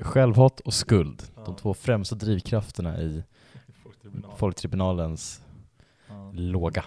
[0.00, 1.42] Självhat och skuld, Ja.
[1.44, 3.22] de två främsta drivkrafterna i
[3.82, 4.36] Folktribunal.
[4.36, 5.42] Folktribunalens
[6.08, 6.30] Ja.
[6.34, 6.84] låga.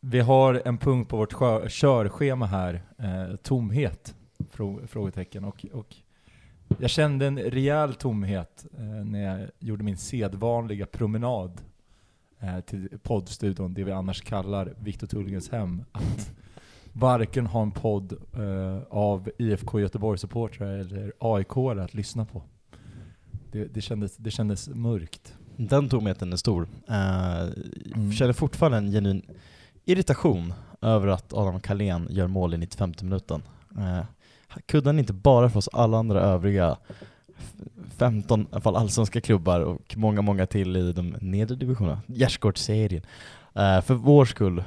[0.00, 1.32] Vi har en punkt på vårt
[1.70, 4.14] körschema här, eh, tomhet,
[4.52, 5.44] frå- frågetecken.
[5.44, 5.94] Och, och
[6.78, 11.60] jag kände en rejäl tomhet eh, när jag gjorde min sedvanliga promenad
[12.40, 15.84] eh, till poddstudion, det vi annars kallar Viktor Tullgrens hem.
[15.92, 16.32] Att
[16.92, 22.42] varken ha en podd eh, av IFK Göteborg-supportrar eller aik att lyssna på.
[23.52, 25.34] Det, det, kändes, det kändes mörkt.
[25.56, 26.62] Den tomheten är stor.
[26.90, 27.52] Uh,
[27.94, 28.12] Mm.
[28.12, 29.22] Känner fortfarande en genuin
[29.84, 33.42] irritation över att Adam Kalén gör mål i 95 minuten.
[34.56, 36.76] Uh, kunde han inte bara för oss alla andra övriga
[37.38, 37.52] f-
[37.96, 43.02] 15 i alla fall allsvenska klubbar och många, många till i de nedre divisionerna, Gärdsgårdsserien,
[43.56, 44.64] uh, för vår skull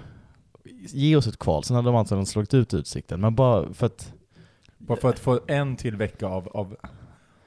[0.90, 4.14] ge oss ett kval, sen hade de antagligen slagit ut Utsikten, men bara för att
[4.78, 6.76] Bara för att få en till vecka av, av,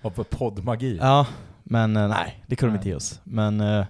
[0.02, 0.98] av poddmagi.
[1.00, 1.26] Ja,
[1.64, 2.78] men eh, nej, det kunde de Nej.
[2.80, 3.20] inte ge oss.
[3.24, 3.86] Men eh,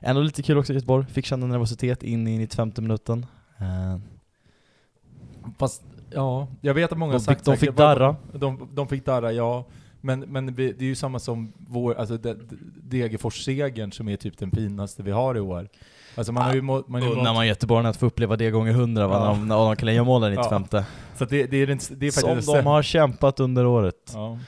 [0.00, 3.26] ändå lite kul också i Göteborg, fick känna nervositet in i 95 minuten.
[5.58, 5.82] Fast,
[6.14, 8.16] ja, jag vet att många de har fick, sagt de säkert- fick darra.
[8.32, 9.64] De, de fick darra, ja.
[10.00, 14.16] Men, men vi, det är ju samma som vår, alltså de, de, Degerfors-segern som är
[14.16, 15.68] typ den finaste vi har i år.
[16.14, 18.50] Alltså man har ju må, man har ju Unnar man Göteborg att få uppleva det
[18.50, 19.34] gånger hundra va, Ja.
[19.44, 20.64] när de- Adam målen i 95
[21.16, 22.10] Så att det, det är, den, det är
[22.42, 24.10] Som de har kämpat under året.
[24.14, 24.38] Ja.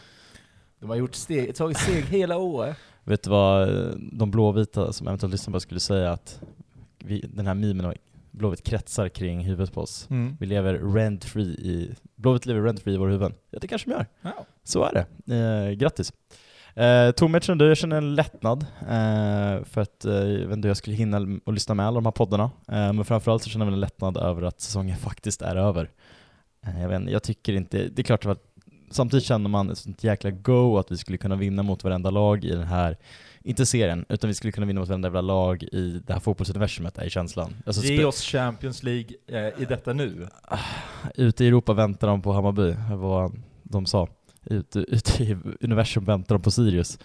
[0.81, 2.77] De har gjort steg, tagit steg hela året.
[3.05, 6.41] Vet du vad eh, de blåvita som eventuellt lyssnar på skulle säga att
[6.99, 7.95] vi, den här memen av
[8.33, 10.07] Blåvitt kretsar kring huvudet på oss.
[10.11, 10.37] Mm.
[10.41, 13.35] Vi lever rent-free i, Blåvitt lever rent-free i våra huvuden.
[13.51, 14.07] Ja det kanske de gör.
[14.23, 14.47] Ja.
[14.65, 15.35] Så är det.
[15.37, 16.13] Eh, grattis.
[16.75, 20.71] Eh, Tom, kände jag känner en lättnad eh, för att eh, jag vet inte hur
[20.71, 22.45] jag skulle hinna och lyssna med alla de här poddarna.
[22.69, 25.91] Eh, men framförallt så känner jag en lättnad över att säsongen faktiskt är över.
[26.67, 28.43] Eh, jag, vet, inte, jag tycker inte, det är klart att
[28.91, 32.45] samtidigt känner man ett sånt jäkla go att vi skulle kunna vinna mot varenda lag
[32.45, 32.97] i den här,
[33.45, 36.99] inte serien, utan vi skulle kunna vinna mot varenda jävla lag i det här fotbollsuniversumet
[36.99, 37.55] är känslan.
[37.67, 40.29] Alltså, Ge oss Champions League eh, i detta nu.
[41.15, 44.09] Ute i Europa väntar de på Hammarby, vad de sa.
[44.45, 46.99] Ute, ute i universum väntar de på Sirius.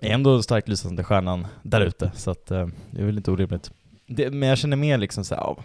[0.00, 3.70] Ändå starkt lysande stjärnan där ute, så att eh, det är väl inte orimligt.
[4.06, 5.64] Det, men jag känner mer liksom såhär, ja,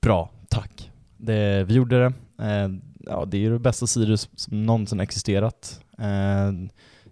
[0.00, 0.90] bra, tack.
[1.16, 2.12] Det, vi gjorde det.
[2.44, 2.68] Eh,
[3.06, 5.80] ja, det är ju det bästa Sirius som någonsin existerat.
[5.98, 6.52] Eh,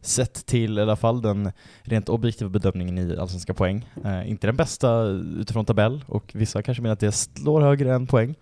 [0.03, 1.53] sett till i alla fall den
[1.83, 3.89] rent objektiva bedömningen i allsvenska poäng.
[4.05, 5.03] Eh, inte den bästa
[5.41, 8.35] utifrån tabell, och vissa kanske menar att det slår högre än poäng.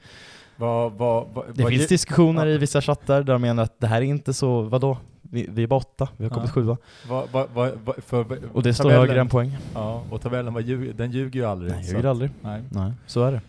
[0.57, 3.97] Vad, vad, vad, Det finns diskussioner i vissa chattar där de menar att det här
[3.97, 4.97] är inte så, vadå?
[5.23, 6.53] Vi, vi är bara åtta, vi har kommit Ja.
[6.53, 6.77] sjua.
[8.53, 9.57] Och det står högre än poäng.
[9.75, 11.73] Ja, och tabellen var ljug, den ljuger ju aldrig.
[11.73, 12.31] Nej, så ljuger aldrig.
[12.41, 12.63] Nej.
[12.71, 13.41] Nej, så är det.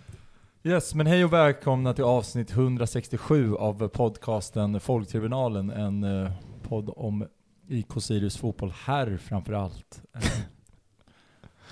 [0.69, 6.31] Yes, men hej och välkomna till avsnitt 167 av podcasten Folktribunalen, en eh,
[6.67, 7.25] podd om
[7.71, 10.01] IK Sirius fotboll här framför allt.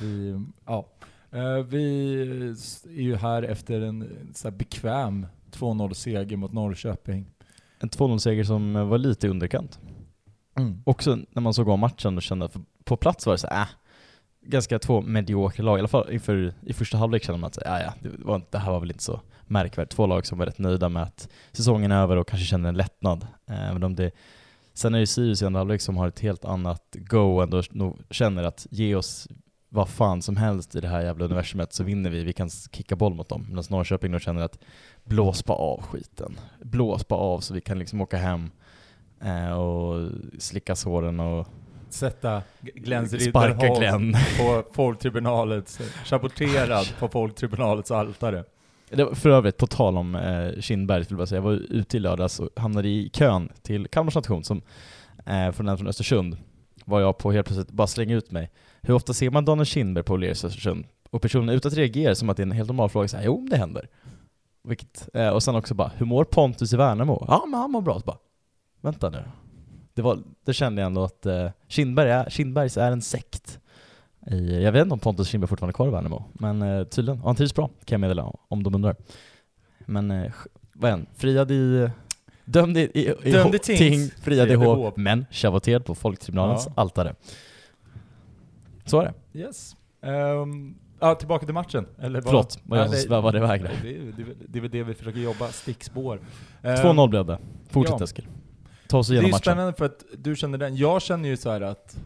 [0.02, 0.86] Eh, vi, ja,
[1.32, 2.56] eh, vi
[2.86, 7.26] är ju här efter en så bekväm 2-0-seger mot Norrköping.
[7.80, 9.80] En 2-0-seger som var lite i underkant.
[10.84, 13.62] Också när man såg om matchen och kände att på plats var det så här,
[13.62, 13.68] äh,
[14.42, 15.78] ganska två mediokra lag.
[15.78, 18.58] I alla fall inför, i första halvlek kände man att ja, ja, det, var, det
[18.58, 19.96] här var väl inte så märkvärdigt.
[19.96, 22.78] Två lag som var rätt nöjda med att säsongen är över och kanske känner en
[22.78, 23.28] lättnad.
[23.46, 24.12] Men om det,
[24.74, 27.64] sen är det Sirius i andra halvlek som har ett helt annat go ändå
[28.10, 29.28] känner att ge oss
[29.70, 32.96] vad fan som helst i det här jävla universumet så vinner vi, vi kan kicka
[32.96, 33.46] boll mot dem.
[33.50, 34.60] Medan Norrköping då känner att
[35.04, 36.40] blås bara av skiten.
[36.60, 38.52] Blås bara av så vi kan liksom åka hem
[39.22, 41.48] eh, och slicka såren och
[41.90, 48.44] Sätta Glens sparka Ridderholm på folktribunalets, saboterad på folktribunalets altare.
[48.92, 51.54] Det var för övrigt, på tal om eh, Kindberg, skulle jag bara säga, jag var
[51.54, 54.62] ute i lördags och hamnade i kön till Kalmar station, som
[55.26, 56.38] eh, från den från Östersund,
[56.86, 58.52] var jag på helt plötsligt bara slänga ut mig.
[58.82, 60.86] Hur ofta ser man Daniel Kindberg på O'Learys Östersund?
[61.10, 63.48] Och personen utan att reagera som att det är en helt normal fråga, såhär, jo
[63.50, 63.88] det händer.
[64.64, 67.26] Vilket, eh, och sen också bara, hur mår Pontus i Värnamo?
[67.28, 68.00] Ja men han mår bra.
[68.00, 68.18] Så bara,
[68.82, 69.24] vänta nu.
[69.94, 73.60] Det, var, det kände jag ändå att eh, Kindberg är, Kindbergs är en sekt.
[74.32, 77.20] I, jag vet inte om Pontus Kindberg fortfarande är kvar i Värnamo, men eh, tydligen.
[77.22, 78.96] Och han trivs bra, kan jag meddela, om de undrar.
[79.80, 80.32] Men, eh,
[80.74, 81.06] vad är han?
[81.16, 81.90] Friad i...
[82.46, 86.64] Dömd i, i, i Dömd i tings, ting, friad i hov, men chavoterad på Folktribunalens
[86.68, 86.74] Ja.
[86.76, 87.16] altare.
[88.86, 89.40] Så är det.
[89.40, 89.76] Yes.
[90.02, 91.86] Ehm, ja, tillbaka till matchen.
[92.00, 92.30] Eller vad?
[92.30, 93.72] Förlåt, vad jag det- svävade iväg där.
[93.84, 96.20] Det, är- det, är väl- det är väl det vi försöker jobba, stickspår.
[96.62, 97.40] Ehm, 2-0 blev det.
[97.70, 98.04] Fortsätt ja.
[98.04, 98.28] Eskil.
[98.88, 99.42] Ta oss Det är igenom ju matchen.
[99.42, 100.76] spännande för att du känner den.
[100.76, 101.98] Jag känner ju så här att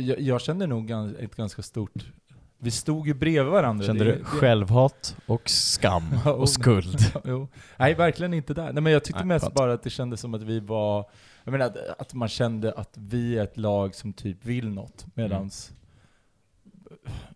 [0.00, 2.12] jag, jag känner nog gans- ett ganska stort...
[2.58, 3.86] Vi stod ju bredvid varandra.
[3.86, 6.98] Kände Det- du det- självhat och skam och skuld?
[7.24, 7.48] jo.
[7.76, 8.72] Nej, verkligen inte där.
[8.72, 11.10] Nej, men jag tyckte Nej, mest bara att det kändes som att vi var...
[11.44, 15.06] Jag menar att, att man kände att vi är ett lag som typ vill något.
[15.14, 15.72] Medans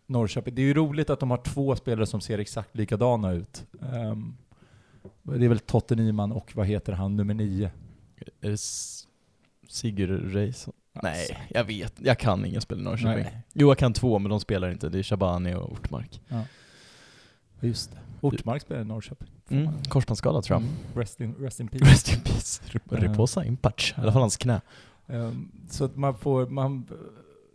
[0.07, 3.65] Norrköping, det är ju roligt att de har två spelare som ser exakt likadana ut.
[3.93, 4.37] Ehm,
[5.23, 7.71] det är väl Totte Nyman och vad heter han, nummer nio?
[8.41, 9.07] S-
[9.69, 10.69] Sigurd Reis?
[10.93, 11.95] Nej, jag vet.
[11.99, 13.25] Jag kan ingen spel i Norrköping.
[13.25, 13.43] Nej.
[13.53, 14.89] Jo, jag kan två, men de spelar inte.
[14.89, 16.21] Det är Shabani och Ortmark.
[17.61, 17.99] Just det.
[18.21, 19.29] Ortmark spelar i Norrköping.
[19.49, 19.83] Mm.
[19.89, 20.63] Korsbandsskada tror jag.
[20.63, 20.77] Mm.
[20.95, 21.85] Rest, in, rest in peace.
[21.85, 22.63] Rest in peace.
[22.91, 22.97] Ja.
[22.97, 23.93] Reposa in patch.
[23.99, 24.61] I alla fall hans knä.
[25.07, 26.87] Ehm, så att man får, man,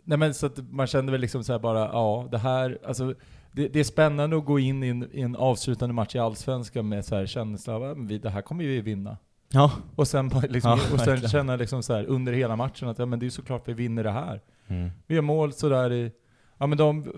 [0.04, 3.14] nej men så att man kände väl liksom så bara, ja det här, alltså
[3.52, 6.88] det, det är spännande att gå in i en, i en avslutande match i Allsvenskan
[6.88, 9.16] med så här känsla av att det här kommer vi vinna.
[9.48, 9.72] Ja.
[9.96, 13.06] Och sen, liksom, Ja, och sen känna liksom så här under hela matchen att ja
[13.06, 14.40] men det är såklart vi vinner det här.
[14.66, 14.90] Mm.
[15.06, 16.12] Vi gör mål sådär i,
[16.58, 17.12] ja men de,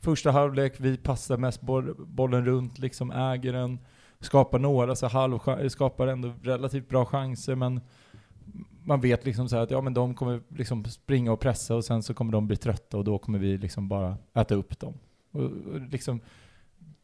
[0.00, 3.78] första halvlek, vi passar mest boll, bollen runt, liksom äger den,
[4.20, 5.38] skapar några, så halv,
[5.68, 7.80] skapar ändå relativt bra chanser men
[8.84, 12.02] man vet liksom så att ja men de kommer liksom springa och pressa och sen
[12.02, 14.94] så kommer de bli trötta och då kommer vi liksom bara äta upp dem.
[15.30, 16.20] Och, och liksom,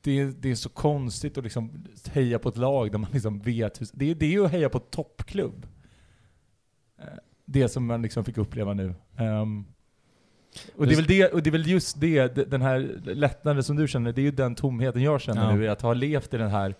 [0.04, 3.38] det, är- det är så konstigt att liksom heja på ett lag där man liksom
[3.40, 5.66] vet hur, det, är- det är ju att heja på toppklubb.
[6.98, 7.04] Eh,
[7.44, 8.94] Det som man liksom fick uppleva nu.
[9.16, 9.64] Ehm,
[10.76, 13.76] och, det är väl det, och det är väl just det, den här lättnaden som
[13.76, 15.56] du känner, det är ju den tomheten jag känner Ja.
[15.56, 16.74] nu, att ha levt i den här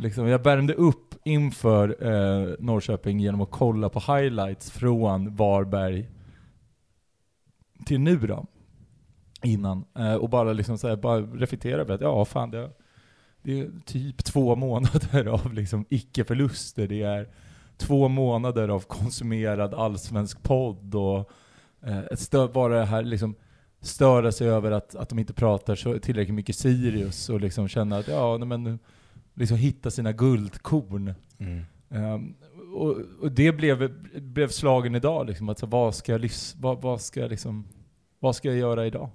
[0.00, 6.08] Liksom, jag värmde upp inför eh, Norrköping genom att kolla på highlights från Varberg
[7.86, 8.46] till nu då.
[9.42, 9.84] Innan.
[9.98, 12.70] Eh, och bara liksom så här, bara reflektera över att ja, fan det,
[13.42, 16.86] det är typ två månader av liksom icke-förluster.
[16.86, 17.28] Det är
[17.76, 21.30] två månader av konsumerad allsvensk podd och
[21.82, 23.34] eh, bara det här liksom
[23.80, 27.98] störa sig över att, att de inte pratar så tillräckligt mycket Sirius och liksom känna
[27.98, 28.78] att ja, men
[29.34, 31.14] liksom hitta sina guldkorn.
[31.38, 31.64] Mm.
[31.90, 32.34] Ehm,
[32.74, 37.00] och, och det blev, blev slagen idag liksom, att så, vad ska jag vad, vad
[37.00, 37.68] ska jag liksom,
[38.18, 39.10] vad ska jag göra idag?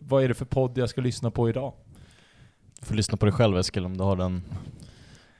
[0.00, 1.72] Vad, är det för podd jag ska lyssna på idag?
[2.80, 4.42] Du får lyssna på dig själv Eskil om du har den,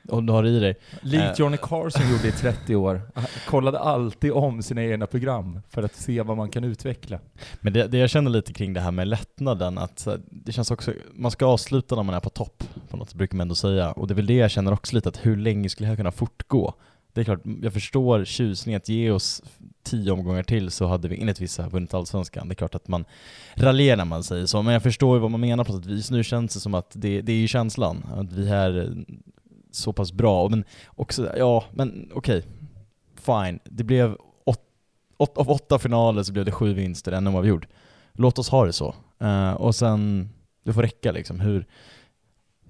[0.09, 0.79] om du har det i dig.
[1.03, 1.35] Likt Eh.
[1.37, 3.03] Johnny Carson gjorde i 30 år.
[3.49, 7.19] Kollade alltid om sina egna program för att se vad man kan utveckla.
[7.61, 10.71] Men det, det jag känner lite kring det här med lättnaden, att här, det känns
[10.71, 13.93] också, man ska avsluta när man är på topp, på något brukar man ändå säga.
[13.93, 15.97] Och det är väl det jag känner också lite, att hur länge skulle det här
[15.97, 16.75] kunna fortgå?
[17.13, 19.43] Det är klart, jag förstår tjusningen att ge oss
[19.83, 22.49] tio omgångar till så hade vi enligt vissa vunnit Allsvenskan.
[22.49, 23.05] Det är klart att man
[23.55, 26.11] raljerar när man säger så, men jag förstår ju vad man menar på sätt vis.
[26.11, 29.05] Nu känns det som att det, det är ju känslan, att vi är
[29.71, 30.49] så pass bra.
[30.49, 32.45] Men också, ja, men okej.
[33.15, 33.59] Fine.
[33.65, 34.61] Det blev åt,
[35.17, 37.67] åt, av åtta finaler så blev det sju vinster, en oavgjord.
[38.13, 38.95] Låt oss ha det så.
[39.23, 40.31] Uh, och sen,
[40.65, 41.41] det får räcka liksom.
[41.41, 41.67] Hur,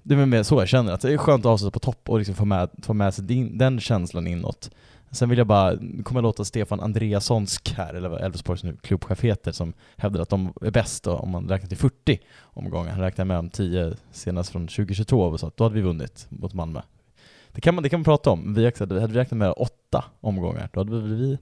[0.03, 2.09] det är väl mer så jag känner, att det är skönt att avsluta på topp
[2.09, 4.71] och liksom få med, få med sig din, den känslan inåt.
[5.11, 8.77] Sen vill jag bara, nu kommer jag låta Stefan Andreassonsk här, eller vad Elfsborgs nu
[8.81, 12.91] klubbchef heter, som hävdar att de är bäst då, om man räknar till 40 omgångar.
[12.91, 16.27] Han räknar med de 10 senast från 2022 och så, att då hade vi vunnit
[16.29, 16.81] mot Malmö.
[17.51, 18.53] Det kan man, det kan man prata om.
[18.53, 21.37] Vi hade, vi räknat med åtta omgångar, då hade vi, vi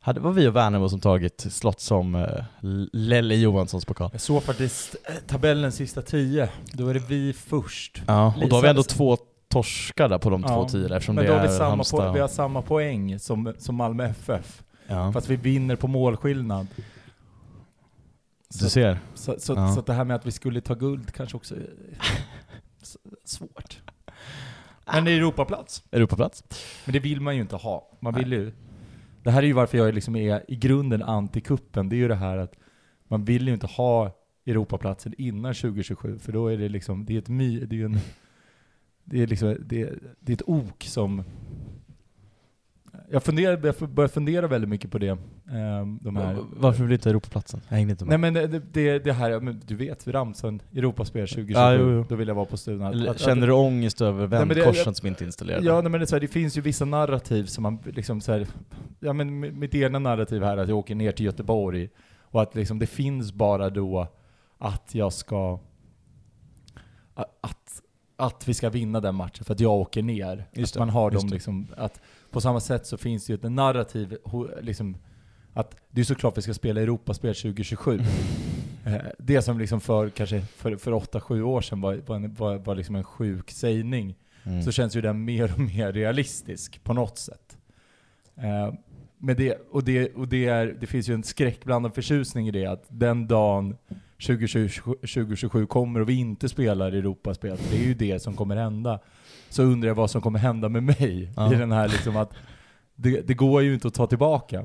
[0.00, 2.28] hade, var vi och Värnamo som tagit slott som uh,
[2.92, 4.08] Lelle Johanssons pokal.
[4.12, 6.48] Jag såg faktiskt eh, tabellens sista tio.
[6.72, 8.02] Då är det vi först.
[8.06, 9.16] Ja, och då har vi ändå två
[9.48, 11.68] torskar där på de två Ja, tiderna eftersom Men det då har vi är samma,
[11.70, 12.00] Halmstad.
[12.00, 14.62] po- vi har samma poäng som, som Malmö FF.
[14.86, 15.12] ja.
[15.12, 16.66] Fast vi vinner på målskillnad.
[18.60, 18.98] Du ser.
[19.14, 19.74] Så, så, Ja.
[19.74, 21.66] så det här med att vi skulle ta guld kanske också är
[23.24, 23.78] svårt.
[24.92, 25.82] Men Europaplats.
[25.92, 26.44] Europaplats.
[26.84, 27.90] Men det vill man ju inte ha.
[28.00, 28.52] Man vill ju...
[29.28, 31.88] Det här är ju varför jag liksom är i grunden anti-kuppen.
[31.88, 32.54] Det är ju det här att
[33.08, 34.16] man vill ju inte ha
[34.46, 37.84] Europaplatsen innan 2027, för då är det liksom, det är ett my, det är ju
[37.84, 37.98] en,
[39.04, 41.24] det är liksom, det är, det är ett ok som
[43.10, 45.08] jag, funderar, jag börjar fundera väldigt mycket på det.
[45.50, 47.60] ehm, De här, Varför vill du inte ha Europaplatsen?
[47.68, 48.20] Jag hängde inte med.
[48.20, 52.04] Nej men det, det, det här, du vet, Ramsön, Europaspel 2027, Ja, jo, jo.
[52.08, 55.66] då vill jag vara på att- Känner du ångest över vändkorsen som inte är installerade?
[55.66, 58.32] Ja, nej, men det, så här, det finns ju vissa narrativ som man liksom så
[58.32, 58.46] här,
[59.00, 61.88] ja men mitt egna narrativ här är att jag åker ner till Göteborg
[62.22, 64.08] och att liksom det finns bara då
[64.58, 65.60] att jag ska,
[67.40, 67.82] att,
[68.16, 70.44] att vi ska vinna den matchen för att jag åker ner.
[70.52, 73.34] Just att det, man har dem liksom, att på samma sätt så finns det ju
[73.34, 74.16] ett narrativ,
[74.60, 74.96] liksom,
[75.52, 78.00] att det är såklart vi ska spela Europaspel 2027.
[78.84, 82.74] Eh, Det som liksom för kanske för, för 8-7 år sedan var, var, en, var,
[82.74, 84.14] liksom en sjuk sägning.
[84.44, 84.62] Mm.
[84.62, 87.58] så känns ju den mer och mer realistisk på något sätt.
[88.36, 88.74] Eh,
[89.18, 92.66] med det, och det, och det, är, det finns ju en skräckblandad förtjusning i det,
[92.66, 93.76] att den dagen
[94.26, 99.00] 2027, 2027 kommer och vi inte spelar Europaspel, det är ju det som kommer hända,
[99.50, 101.52] så undrar jag vad som kommer hända med mig Ja.
[101.52, 102.30] i den här liksom att
[102.94, 104.58] det, det går ju inte att ta tillbaka.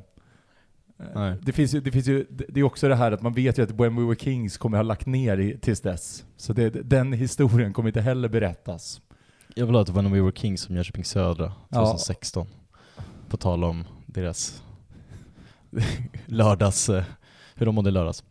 [0.99, 1.35] Eh, Nej.
[1.41, 3.63] Det finns ju, det finns ju, det är också det här att man vet ju
[3.63, 6.25] att When We Were Kings kommer ha lagt ner i, tills dess.
[6.37, 9.01] Så det, den historien kommer inte heller berättas.
[9.55, 11.79] Jag vill ha ett When We Were Kings som Jönköping Södra Ja.
[11.85, 12.47] 2016.
[13.29, 14.63] På tal om deras
[16.25, 17.03] lördags, eh,
[17.55, 18.23] hur de mådde lördags.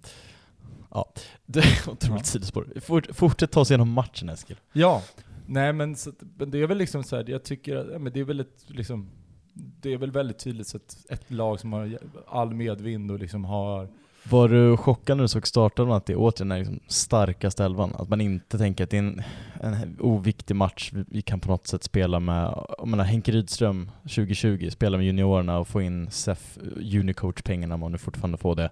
[0.91, 1.13] Ja,
[1.47, 2.25] det är otroligt Ja.
[2.25, 2.67] sidospår.
[2.81, 4.57] Fort, fortsätt ta oss igenom matchen Eskil.
[4.73, 5.03] Ja,
[5.47, 8.13] nej men, så, men det är väl liksom så här, jag tycker att ja, men
[8.13, 9.11] det är väl ett, liksom,
[9.55, 13.45] det är väl väldigt tydligt så att ett lag som har all medvind och liksom
[13.45, 13.89] har
[14.31, 17.95] Var du chockad när du såg starten att det är återigen är liksom starkaste elvan?
[17.95, 19.23] Att man inte tänker att det är en,
[19.61, 23.91] en oviktig match, vi, vi kan på något sätt spela med, jag menar Henke Rydström
[24.03, 28.57] 2020, spela med juniorerna och få in SEF eh, Unicoach-pengarna om man nu fortfarande får
[28.57, 28.71] det.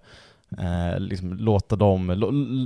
[0.58, 2.06] Eh, liksom låta dem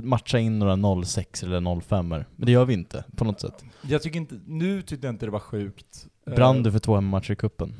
[0.03, 3.63] matcha in några 06 eller 05 Men det gör vi inte, på något sätt.
[3.81, 6.07] Jag tycker inte, nu tyckte jag inte det var sjukt.
[6.25, 7.73] Brann Eh, du för två hemmamatcher i cupen?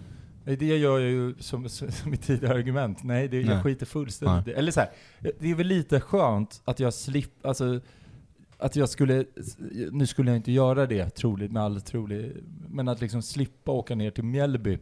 [0.43, 3.03] Nej, det gör jag ju som, som mitt tidigare argument.
[3.03, 3.45] Nej, det, Nej.
[3.45, 4.53] jag skiter fullständigt det.
[4.53, 4.89] Eller så här,
[5.39, 7.79] det är väl lite skönt att jag slipper, alltså,
[8.57, 9.25] att jag skulle,
[9.91, 12.31] nu skulle jag inte göra det troligt, med all trolig,
[12.69, 14.79] men att liksom slippa åka ner till Mjällby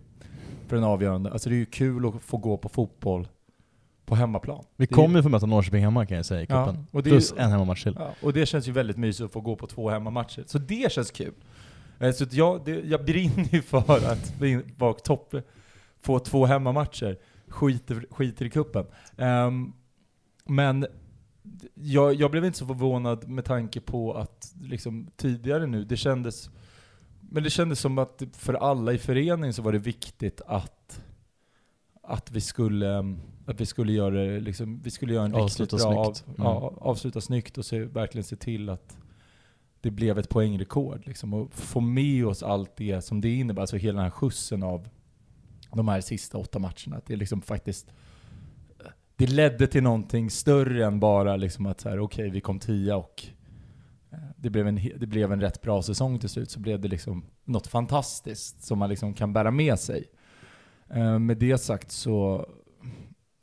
[0.68, 1.32] för en avgörande.
[1.32, 3.28] Alltså det är ju kul att få gå på fotboll
[4.06, 4.64] på hemmaplan.
[4.76, 6.88] Vi kommer ju få möta Norrköping hemma kan jag säga i Ja, cupen.
[6.94, 7.96] är- Plus en hemmamatch till.
[8.00, 10.44] Ja, och det känns ju väldigt mysigt att få gå på två hemmamatcher.
[10.48, 11.34] Så det känns kul.
[12.00, 13.78] Eh, Så jag, det, jag brinner ju för
[14.12, 14.34] att
[14.78, 15.36] vara topp,
[16.02, 17.18] få två hemmamatcher.
[17.48, 18.86] Skiter, skiter i kuppen.
[19.18, 19.74] Ehm,
[20.46, 20.86] men
[21.74, 26.50] jag, jag blev inte så förvånad med tanke på att liksom, tidigare nu, det kändes
[27.30, 31.02] men det kändes som att för alla i föreningen så var det viktigt att,
[32.04, 36.06] att vi skulle att vi skulle göra liksom, vi skulle göra en Avsluta riktigt bra
[36.06, 36.24] snyggt.
[36.28, 36.48] Av, Mm.
[36.54, 38.98] ja, avsluta snyggt och se, verkligen se till att
[39.82, 41.08] det blev ett poängrekord.
[41.08, 44.64] Liksom, och få med oss allt det som det innebär, alltså hela den här skjutsen
[44.64, 44.90] av
[45.72, 46.98] de här sista åtta matcherna.
[46.98, 47.94] Att det liksom faktiskt
[49.16, 52.98] det ledde till någonting större än bara liksom att så här, okej vi kom tia
[52.98, 53.24] och
[54.12, 56.88] eh, det blev, en, det blev en rätt bra säsong till slut, så blev det
[56.88, 60.06] liksom något fantastiskt som man liksom kan bära med sig.
[60.90, 62.48] Eh, med det sagt så,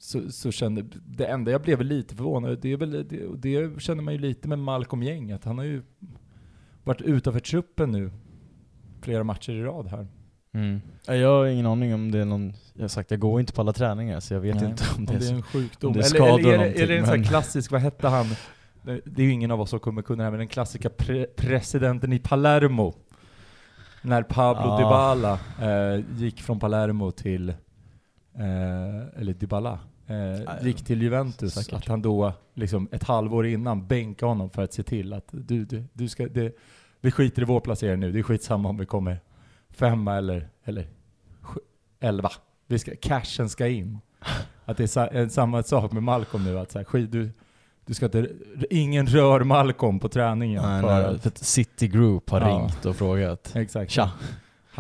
[0.03, 4.03] så, så kände, det enda jag blev lite förvånad, det är väl, det, det känner
[4.03, 5.83] man ju lite med Malcolm Gäng, att han har ju
[6.85, 8.11] varit utanför truppen nu
[9.03, 10.07] flera matcher i rad här.
[10.55, 10.81] Mm.
[11.07, 13.53] Ja, Jag har ingen aning om det är någon, jag har sagt jag går inte
[13.53, 15.89] på alla träningar så jag vet Nej, inte om det Om det är en sjukdom.
[15.93, 18.27] om det eller, eller är, det, är det en sån här klassisk, vad hette han?
[18.83, 21.27] Det är ju ingen av oss som kommer kunna det här, men den klassiska pre
[21.37, 22.95] presidenten i Palermo.
[24.03, 24.79] När Pablo Ah.
[24.79, 27.55] Dybala eh, gick från Palermo till,
[28.41, 31.55] eh, eller Dybala, eh, gick till Juventus.
[31.55, 31.73] säkert.
[31.75, 35.65] Att han då, liksom ett halvår innan, bänkade honom för att se till att du,
[35.65, 36.57] du, du ska, det,
[37.01, 39.21] vi skiter i vår placering nu, det är skitsamma om vi kommer
[39.71, 40.87] femma eller, eller
[42.01, 42.31] elva.
[42.67, 43.99] Vi ska, cashen ska in.
[44.65, 47.31] Att det är sa, en, samma sak med Malcolm nu, att så här, skit, du,
[47.87, 48.29] du ska inte,
[48.71, 50.63] ingen rör Malcolm på träningen.
[50.63, 52.49] Nej, för nej, att, för att City Group har Ja.
[52.49, 53.53] ringt och frågat.
[53.57, 53.91] exakt.
[53.91, 54.11] Tja!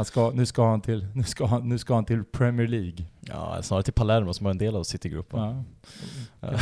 [0.00, 3.04] Han ska, nu, ska han till, nu, ska han, nu ska han till Premier League.
[3.20, 5.32] Ja, snarare till Palermo som var en del av City Group.
[5.32, 5.64] va?
[6.40, 6.48] Ja.
[6.48, 6.58] Ja.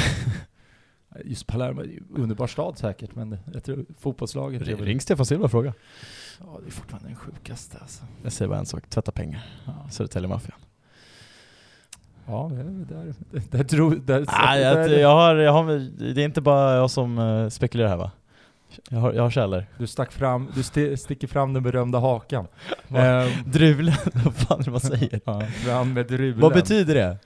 [1.24, 1.82] Just Palermo,
[2.16, 5.74] underbar stad säkert, men jag tror fotbollslaget Ring, ring Stefan Silva och fråga.
[6.40, 8.04] Ja, det är fortfarande den sjukaste alltså.
[8.22, 9.46] Jag säger bara en sak, tvätta pengar.
[9.66, 10.58] Ja, Södertälje-maffian.
[12.26, 13.14] ja det är där,
[13.50, 15.64] där, tror- där, där, jag, jag har, jag har,
[16.14, 18.10] det är inte bara jag som eh, spekulerar här va?
[18.90, 19.64] Jag har, jag har källor.
[19.78, 22.46] Du stack fram, du sti, sticker fram den berömda hakan.
[22.88, 23.94] Ehm, Drulen,
[24.24, 25.20] vad fan är det man säger?
[25.24, 26.40] ja, fram med drulen.
[26.40, 27.18] Vad betyder det?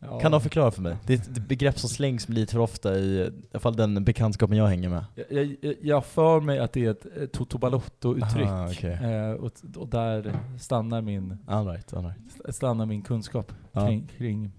[0.00, 0.20] Ja.
[0.20, 0.96] Kan de förklara för mig?
[1.06, 4.56] Det är ett begrepp som slängs lite för ofta i, i alla fall den bekantskapen
[4.56, 5.04] jag hänger med.
[5.30, 8.48] Jag, jag, jag för mig att det är ett eh, Toto Balotto-uttryck.
[8.70, 8.92] Okej.
[8.92, 12.54] Eh, och, och där stannar min, All right, all right.
[12.54, 13.86] stannar min kunskap Ja.
[13.86, 14.52] kring, kring,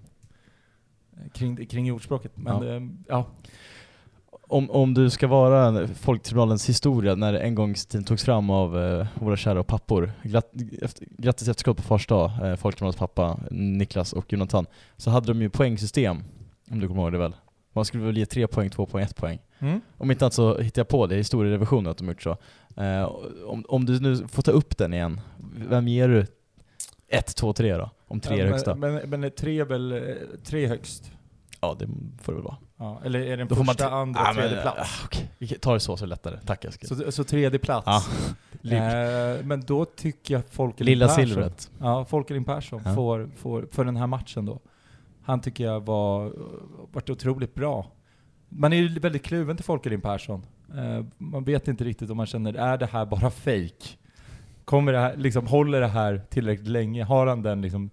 [1.34, 2.32] kring, kring ordspråket.
[2.36, 2.66] Men Ja.
[2.74, 2.82] ja.
[3.08, 3.26] ja.
[4.52, 8.84] Om, om du ska vara Folktribunalens historia när det en gång tiden togs fram av
[8.84, 10.12] eh, våra kära pappor.
[10.24, 10.52] Glatt,
[10.82, 14.66] efter, grattis efterskott på fars dag, eh, Folktribunalens pappa Niklas och Jonathan.
[14.98, 16.24] Så hade de ju poängsystem,
[16.72, 17.36] om du kommer ihåg det väl?
[17.74, 19.40] Man skulle väl ge tre poäng, två poäng, ett poäng.
[19.60, 19.82] Mm.
[19.98, 22.38] Om inte annat så hittar jag på det i historierevisionen att de gjort så.
[22.78, 23.12] Eh,
[23.46, 25.22] om, om du nu får ta upp den igen,
[25.70, 26.26] vem ger du
[27.08, 27.90] ett, två, tre då?
[28.08, 28.76] Om tre är Ja, högsta.
[28.76, 30.00] Men, men, men är tre är väl eh,
[30.44, 31.12] tre högst?
[31.62, 31.88] Ja, det
[32.22, 32.58] får det väl vara.
[32.78, 35.02] Ja, eller är det en Då får man första, andra, men, tredje ah, plats?
[35.06, 35.32] okej.
[35.38, 36.40] Vi tar det så, så är det lättare.
[36.46, 36.90] Tack Eskil.
[36.90, 37.86] Så, så tredje plats.
[37.86, 38.04] Ja.
[38.64, 41.72] Eh, men då tycker jag Folkelin Lilla Persson, silvret.
[41.80, 42.96] Ja, Folkelin Persson Ja.
[42.96, 44.60] får, får, för den här matchen då.
[45.24, 46.34] Han tycker jag var,
[46.92, 47.92] varit otroligt bra.
[48.50, 50.46] Man är ju väldigt kluven till Folkelin Persson.
[50.78, 53.86] Eh, man vet inte riktigt om man känner, är det här bara fake?
[54.66, 57.04] Kommer det här, liksom, håller det här tillräckligt länge?
[57.04, 57.90] Har han den liksom,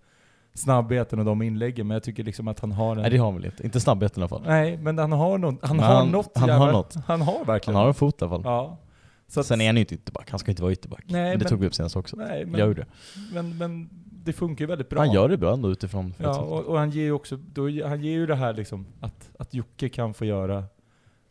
[0.56, 1.86] snabbheten och de inläggen?
[1.86, 3.02] Men jag tycker liksom att han har en...
[3.02, 3.64] Nej det har han väl inte.
[3.64, 4.42] Inte snabbheten i alla fall.
[4.46, 6.94] Nej, men han har, någon, han Men har han- något han har jävla- något.
[7.06, 8.42] Han har Han verkligen har en fot i alla fall.
[8.44, 8.78] Ja.
[9.28, 10.30] Så att- Sen är han ju inte ytterback.
[10.30, 11.04] Han ska inte vara ytterback.
[11.06, 12.16] Nej, men det men- tog vi upp senast också.
[12.16, 12.86] Nej, Men, jag gjorde det.
[13.34, 13.88] men, men
[14.24, 14.98] det funkar ju väldigt bra.
[15.00, 16.14] Han gör det bra ändå utifrån.
[16.18, 19.30] Ja, och, och han ger ju också, då, han ger ju det här liksom, att,
[19.38, 20.64] att Jocke kan få göra,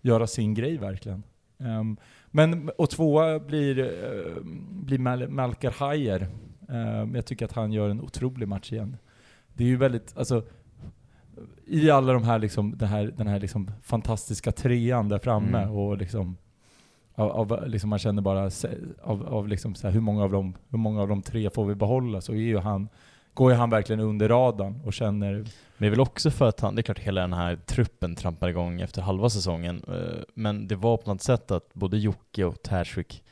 [0.02, 1.24] göra sin grej verkligen.
[1.60, 1.98] Ehm,
[2.32, 6.28] men, och tvåa blir, uh, blir Mal Malkar Hajer.
[6.70, 8.98] Ehm, jag tycker att han gör en otrolig match igen.
[9.58, 10.44] Det är ju väldigt, alltså,
[11.66, 15.76] i alla de här liksom, den här, den här liksom fantastiska trean där framme Mm.
[15.76, 16.38] och liksom,
[17.16, 18.50] av, av, liksom man känner bara,
[19.04, 21.66] av, av liksom så här, hur, många av dem, hur många av de tre får
[21.66, 22.22] vi behålla?
[22.22, 22.90] Så är ju han,
[23.34, 25.46] går ju han verkligen under radarn och känner, Men
[25.78, 28.50] det är väl också för att han, det är klart hela den här truppen trampar
[28.50, 32.64] igång efter halva säsongen, eh, men det var på något sätt att både Jocke och
[32.64, 33.24] Tersvik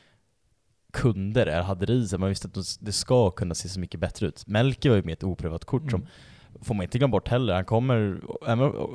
[0.94, 4.00] kunde det, hade det i sig, man visste att det ska kunna se så mycket
[4.00, 4.48] bättre ut.
[4.48, 6.64] Melke var ju med ett oprövat kort som, Mm.
[6.64, 8.22] får man inte glömma bort heller, han kommer,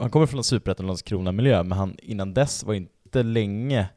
[0.01, 3.89] han kommer från en superettan Landskrona-miljö, men han innan dess var inte länge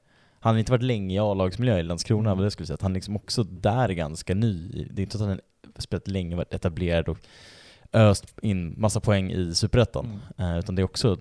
[0.43, 2.37] han har inte varit länge i A-lagsmiljö i Landskrona, Mm.
[2.37, 2.75] vad det skulle säga.
[2.75, 4.87] Att han liksom också där är ganska ny.
[4.91, 5.39] Det är inte så att han
[5.75, 7.17] har spelat länge, varit etablerad och
[7.93, 10.19] öst in massa poäng i Superettan.
[10.37, 10.51] Mm.
[10.51, 11.17] Eh, utan det är också,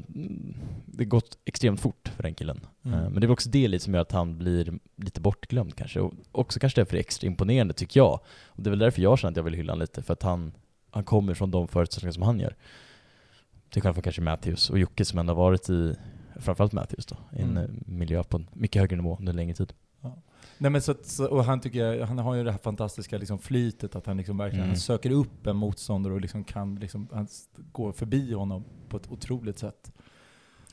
[0.87, 2.61] det har gått extremt fort för den killen.
[2.83, 2.99] Mm.
[2.99, 5.75] Eh, men det är väl också det lite som gör att han blir lite bortglömd
[5.75, 6.01] kanske.
[6.01, 8.21] Och också kanske därför det är extra imponerande tycker jag.
[8.47, 10.23] Och det är väl därför jag känner att jag vill hylla honom lite, för att
[10.23, 10.53] han,
[10.91, 12.55] han kommer från de förutsättningar som han gör.
[13.71, 15.95] Till skillnad från kanske Matthews och Jocke som ändå har varit i,
[16.41, 17.85] framförallt Matthews då, i en Mm.
[17.87, 19.73] miljö på en mycket högre nivå under längre tid.
[20.63, 23.39] Nej men så, så och han tycker jag, han har ju det här fantastiska liksom
[23.39, 24.71] flytet att han liksom verkligen Mm.
[24.71, 27.29] han söker upp en motståndare och liksom kan liksom, han
[27.73, 29.93] går förbi honom på ett otroligt sätt.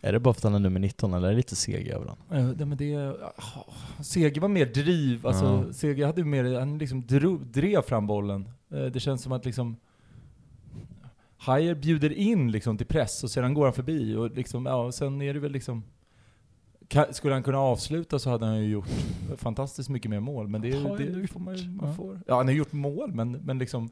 [0.01, 2.05] Är det bara för att han är nummer 19 eller är det lite seg över
[2.05, 2.49] honom?
[2.59, 3.13] Uh, men det, uh,
[4.01, 5.73] Seger var mer driv, alltså Ja.
[5.73, 8.49] Seger hade mer, han liksom drog, drev fram bollen.
[8.71, 9.75] Eh, det känns som att liksom
[11.37, 15.21] Hajer bjuder in liksom till press och sedan går han förbi och liksom, ja, sen
[15.21, 15.83] är det väl liksom
[17.11, 18.87] Skulle han kunna avsluta så hade han ju gjort
[19.37, 22.21] fantastiskt mycket mer mål, men det, han det får man ju, man får.
[22.27, 23.89] Ja, han har gjort mål, men, men liksom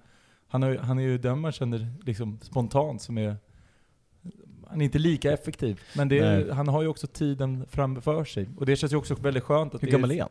[0.47, 3.37] han, har, ju- han är ju den man känner liksom spontant som är
[4.67, 8.49] han är inte lika effektiv, men det är, han har ju också tiden framför sig.
[8.57, 10.15] Och det känns ju också väldigt skönt att Hur det gammal är...
[10.15, 10.27] är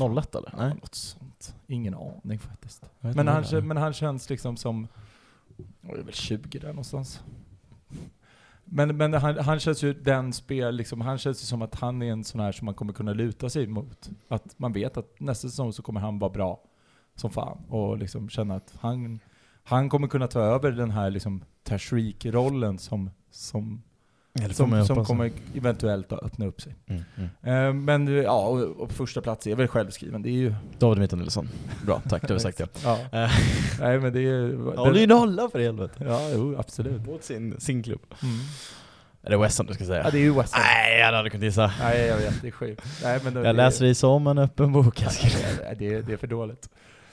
[0.00, 0.18] han?
[0.18, 0.54] 01 eller?
[0.58, 0.74] Nej.
[0.74, 1.54] något sånt.
[1.66, 2.84] Ingen aning faktiskt.
[3.00, 3.60] Jag Men han, är.
[3.60, 4.86] men han känns liksom som,
[5.56, 7.20] ja, det är väl 20 där någonstans.
[8.64, 12.02] Men, men han, han känns ju den spel, liksom, han känns ju som att han
[12.02, 14.10] är en sån här som man kommer kunna luta sig mot.
[14.28, 16.60] Att man vet att nästa säsong så kommer han vara bra
[17.14, 19.20] som fan och liksom känna att han,
[19.62, 23.82] han kommer kunna ta över den här liksom Tashreeq-rollen som, som,
[24.34, 26.74] det man som, ju som kommer eventuellt att öppna upp sig.
[26.86, 27.66] Mm, mm.
[27.66, 30.22] Eh, men ja, och, och på första plats är väl självskriven.
[30.22, 30.54] Det är ju...
[30.78, 31.48] David Mitton Nilsson.
[31.86, 32.22] Bra, tack.
[32.28, 32.66] Det har sagt ja.
[32.84, 33.24] Ja.
[33.24, 33.30] Eh,
[33.80, 34.72] Nej men det är ju...
[34.76, 36.04] Ja, det är nolla för helvete.
[36.04, 37.06] Ja, jo absolut.
[37.06, 38.00] Mot sin, sin klubb.
[38.22, 38.34] Mm.
[39.22, 40.04] Är det West Ham du ska säga?
[40.04, 40.62] Ja, det är ju West Ham.
[40.64, 41.72] Nej, jag hade kunnat gissa.
[41.80, 42.42] Nej, jag vet.
[42.42, 42.84] Det är sjukt.
[43.02, 45.00] Nej, men då, Jag läser det som en öppen bok.
[45.00, 46.68] Nej, det, är, det är för dåligt.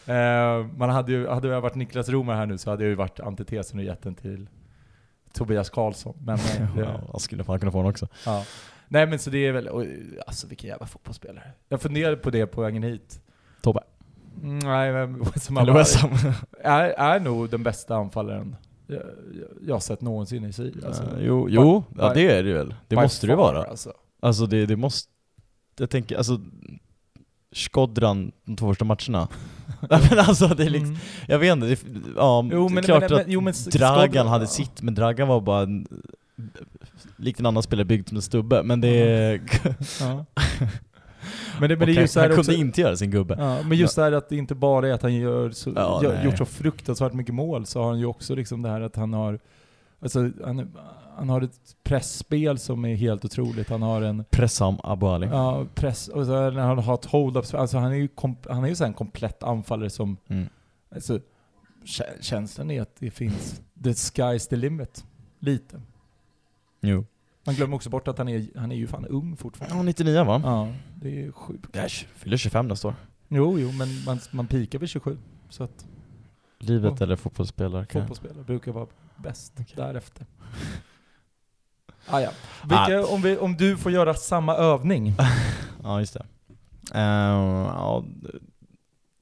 [0.05, 2.95] Eh, man hade ju, hade jag varit Niklas Romer här nu så hade jag ju
[2.95, 4.47] varit antitesen och gett den till
[5.33, 6.17] Tobias Karlsson.
[6.25, 6.81] Men, eh, det,
[7.13, 8.07] Ja, skulle fan kunna få den också.
[8.25, 8.45] ja.
[8.87, 11.51] Nej men så det är väl, oj, alltså vilken jävla fotbollsspelare.
[11.69, 13.21] Jag funderade på det på vägen hit.
[13.61, 13.83] Tobbe.
[14.43, 15.13] Mm, nej men
[16.01, 16.11] Ham.
[16.63, 18.55] är, är nog den bästa anfallaren
[18.87, 19.01] jag,
[19.67, 20.85] jag, sett någonsin i Syd.
[20.85, 22.75] Alltså, Eh, jo, jo by- ja, det är det ju väl.
[22.87, 23.63] Det by måste det far, vara.
[23.63, 23.93] Alltså.
[24.21, 25.11] Alltså det, det måste...
[25.79, 26.39] Jag tänker, alltså...
[27.51, 29.27] Skodran de två första matcherna.
[29.89, 31.01] Nej men alltså det är liksom, Mm.
[31.27, 31.77] jag vet inte, det,
[32.15, 34.47] ja, Jo, det är men- klart men- men- att jo, men Dragan Skodran- hade ja.
[34.49, 35.87] sitt, men Dragan var bara en,
[37.17, 39.39] likt en annan spelare byggd som en stubbe, men det.
[39.99, 40.25] Ja.
[41.59, 43.11] Men det, men det är han, ju så han här kunde också, inte göra sin
[43.11, 43.35] gubbe.
[43.39, 45.99] ja, men just det här att det inte bara är att han gör så, Ja,
[46.03, 48.95] gör, gjort så fruktansvärt mycket mål, så har han ju också liksom det här att
[48.95, 49.39] han har
[50.01, 50.71] Alltså, han,
[51.17, 53.69] han har ett pressspel som är helt otroligt.
[53.69, 55.27] Han har en Pressam Abu Ali.
[55.27, 58.09] ja, press, och när han har ett hold-up, alltså han är ju,
[58.49, 60.49] han är ju så en komplett anfallare som, Mm.
[60.95, 61.19] alltså,
[61.85, 65.05] kä- känslan är att det finns, the sky's the limit.
[65.39, 65.81] Lite.
[66.81, 67.05] Jo.
[67.43, 69.77] Man glömmer också bort att han är, han är ju fan ung fortfarande.
[69.77, 70.41] Ja, 99 va?
[70.43, 70.67] Ja,
[71.01, 71.75] det är sjukt.
[71.75, 72.95] Jag fyller 25 nästa år.
[73.27, 75.17] Jo, jo, men man, man pikar vid 27.
[75.49, 75.85] Så att
[76.59, 77.01] Livet Oh.
[77.01, 79.73] eller fotbollsspelare fotbollsspelare brukar vara bäst Okej.
[79.75, 80.25] därefter.
[82.07, 82.29] Ah, ja.
[82.63, 85.13] Vilka, om, vi, om du får göra samma övning.
[85.83, 86.25] Ja, just det.
[86.95, 88.03] Uh, ja,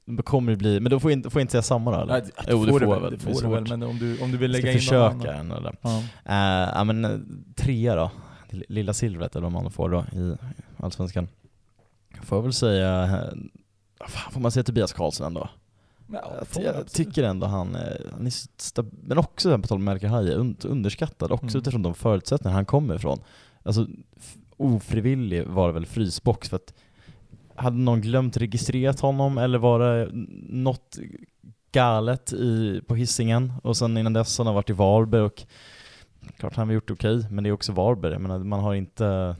[0.06, 2.02] det kommer det bli, men då får jag inte, får jag inte säga samma då
[2.02, 2.12] eller?
[2.12, 3.98] Nej, det Jo, det får du jag väl, det Det får du väl, men om
[3.98, 5.50] du, om du vill lägga in någon försöka annan.
[5.50, 5.76] en eller?
[5.82, 5.98] Ja.
[6.28, 7.18] Uh, ja men eh,
[7.56, 8.10] trea då,
[8.50, 10.36] lilla silvret eller vad man får då i
[10.76, 11.28] Allsvenskan.
[12.22, 13.08] Får jag väl säga,
[14.06, 15.48] fan, får man säga Tobias Karlsson ändå?
[16.12, 20.08] Ja, Jag, tycker ändå han, eh, han är stab- men också på tal om Melker
[20.08, 21.58] Haje, un- underskattad också Mm.
[21.58, 23.18] utifrån de förutsättningar han kommer ifrån.
[23.62, 23.86] Alltså
[24.56, 26.74] ofrivillig var det väl frysbox för att
[27.54, 30.08] hade någon glömt registrerat honom eller var det
[30.48, 30.98] något
[31.72, 35.42] galet i, på hissingen och sen innan dess har han varit i Varberg och
[36.38, 38.12] klart han har gjort okej, men det är också Varberg.
[38.12, 39.36] Jag menar, man har inte,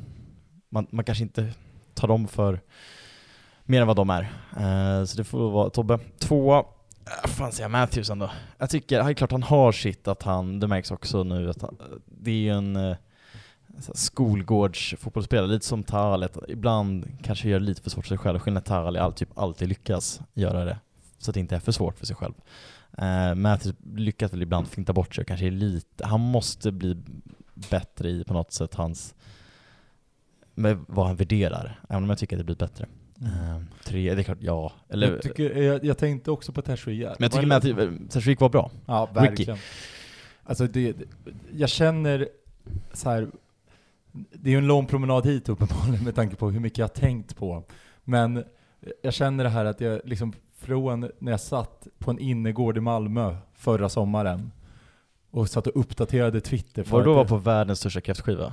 [0.69, 1.53] man, man kanske inte
[1.95, 2.61] tar dem för
[3.71, 4.23] mer än vad de är.
[4.57, 5.99] Eh, så det får vara Tobbe.
[6.19, 6.65] Tvåa, äh,
[7.23, 8.31] vad fan säger jag Matthews ändå.
[8.59, 11.63] Jag tycker, det är klart han har sitt att han, det märks också nu att
[11.63, 12.97] han, det är ju en eh,
[13.95, 16.37] skolgårdsfotbollsspelare, lite som Talet.
[16.49, 18.39] Ibland kanske gör det lite för svårt för sig själv.
[18.39, 20.79] Skillnaden är att all, typ alltid lyckas göra det,
[21.19, 22.35] så att det inte är för svårt för sig själv.
[23.03, 26.97] Uh, Matthews lyckas väl ibland finta bort sig och kanske är lite, han måste bli
[27.71, 29.15] bättre i på något sätt hans,
[30.55, 32.87] med vad han värderar, även om jag tycker att det blir bättre.
[33.23, 34.73] Uh, tre, det är klart, ja.
[34.89, 37.09] Eller, jag, tycker, jag, jag tänkte också på Tashreeq.
[37.09, 38.71] men jag tycker Matthews, Tashreeq var bra.
[38.87, 39.27] Ja, Ricky.
[39.27, 39.59] verkligen.
[40.45, 40.97] Alltså det,
[41.53, 42.29] jag känner
[42.93, 43.29] så här.
[44.13, 46.95] det är ju en lång promenad hit uppenbarligen med tanke på hur mycket jag har
[46.95, 47.65] tänkt på.
[48.05, 48.45] Men
[49.03, 52.81] jag känner det här att jag liksom från när jag satt på en innergård i
[52.81, 54.53] Malmö förra sommaren
[55.31, 56.85] och satt och uppdaterade Twitter.
[56.85, 58.53] Var du då att var på världens största kräftskiva?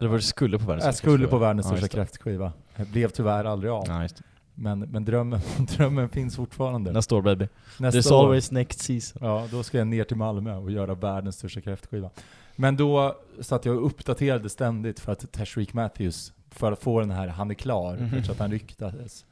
[0.00, 1.30] Eller var du skulle på världens Jag största skulle kräftskiva?
[1.30, 1.88] på världens största det.
[1.88, 2.52] kräftskiva.
[2.76, 3.84] Det blev tyvärr aldrig av.
[3.88, 4.22] Ja, just det.
[4.54, 5.40] Men, men drömmen,
[5.76, 6.92] drömmen finns fortfarande.
[6.92, 7.48] Nästa år baby.
[7.78, 8.24] Nästa There's år.
[8.24, 9.18] always next season.
[9.24, 12.10] Ja, då ska jag ner till Malmö och göra världens största kräftskiva.
[12.56, 17.10] Men då satt jag och uppdaterade ständigt för att Tashreeq Matthews, för att få den
[17.10, 18.24] här, han är klar, Mhm.
[18.24, 19.24] så att han ryktades.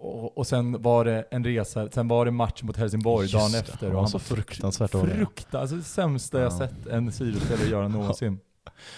[0.00, 3.52] Och, och sen var det en resa, sen var det match mot Helsingborg Just dagen
[3.52, 3.86] det, efter.
[3.86, 5.14] han var så fruktansvärt dålig.
[5.14, 6.58] Fruktansvärt, alltså det sämsta jag Ja.
[6.58, 8.38] sett en Sirius-spelare göra någonsin.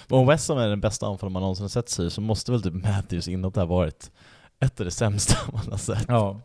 [0.08, 2.62] Men om West Ham är den bästa anfallaren man någonsin sett sig så måste väl
[2.62, 4.10] typ Matthews inåt där varit
[4.60, 6.04] ett av det sämsta man har sett.
[6.08, 6.40] Ja.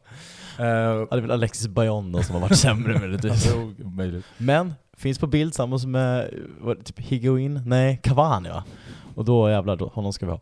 [0.60, 3.54] Eh, Ja, det är väl Alexis Bayon som har varit sämre möjligtvis.
[4.38, 7.62] Men, finns på bild tillsammans med, vad, typ Higuain?
[7.66, 8.64] Nej, Cavani va?
[9.16, 10.40] Och då jävlar, då, honom ska vi ha.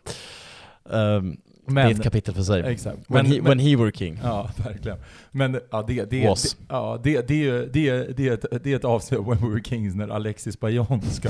[1.00, 2.62] Ehm, det är Men, ett kapitel för sig.
[2.62, 2.98] exakt.
[2.98, 4.20] when, Men, he, men, when he were king.
[4.24, 4.98] Ja, verkligen.
[5.32, 6.54] Men ja, det, det, Was.
[6.54, 9.96] det, ja, det, det, det, det, det är ett avsnitt av When We Were Kings
[9.96, 11.30] när Alexis Bayon ska,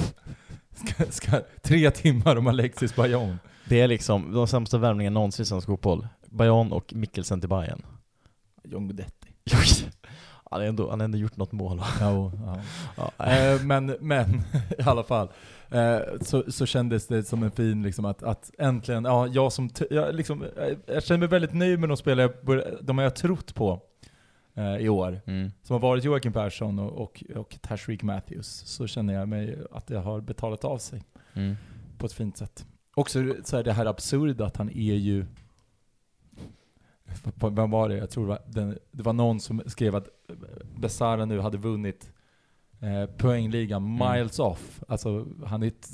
[0.76, 1.42] ska, ska...
[1.62, 3.40] Tre timmar om Alexis Bayon.
[3.70, 6.08] Det är liksom de sämsta värvningarna någonsin i svensk fotboll.
[6.30, 7.82] Bayon och Mikkelsen till Bayern.
[8.64, 9.28] John Guidetti.
[10.52, 11.86] han, har ändå, han har ändå gjort något mål va?
[12.00, 12.60] Ja, ja.
[13.18, 14.30] Ja, Eh, men, men
[14.80, 15.30] i alla fall.
[15.70, 19.70] Eh, så, så kändes det som en fin, liksom att, att äntligen, ja, jag som,
[19.90, 23.56] jag, liksom, eh, jag känner mig väldigt nöjd med de spelare jag, de jag trott
[23.56, 23.82] på
[24.56, 25.22] eh, i år.
[25.26, 25.52] mm.
[25.64, 29.88] som har varit Joakim Persson och, och, och Tashreeq Matthews, så känner jag mig att
[29.88, 31.56] det har betalat av sig Mm.
[31.98, 32.66] på ett fint sätt.
[32.96, 35.26] Också så är det här absurda att han är ju...
[37.52, 37.96] Vem var det?
[37.98, 40.08] Jag tror det var, den, det var någon som skrev att
[40.78, 42.12] Besara nu hade vunnit
[42.80, 44.12] eh, poängligan Mm.
[44.14, 44.84] miles off.
[44.88, 45.90] Alltså han är ett...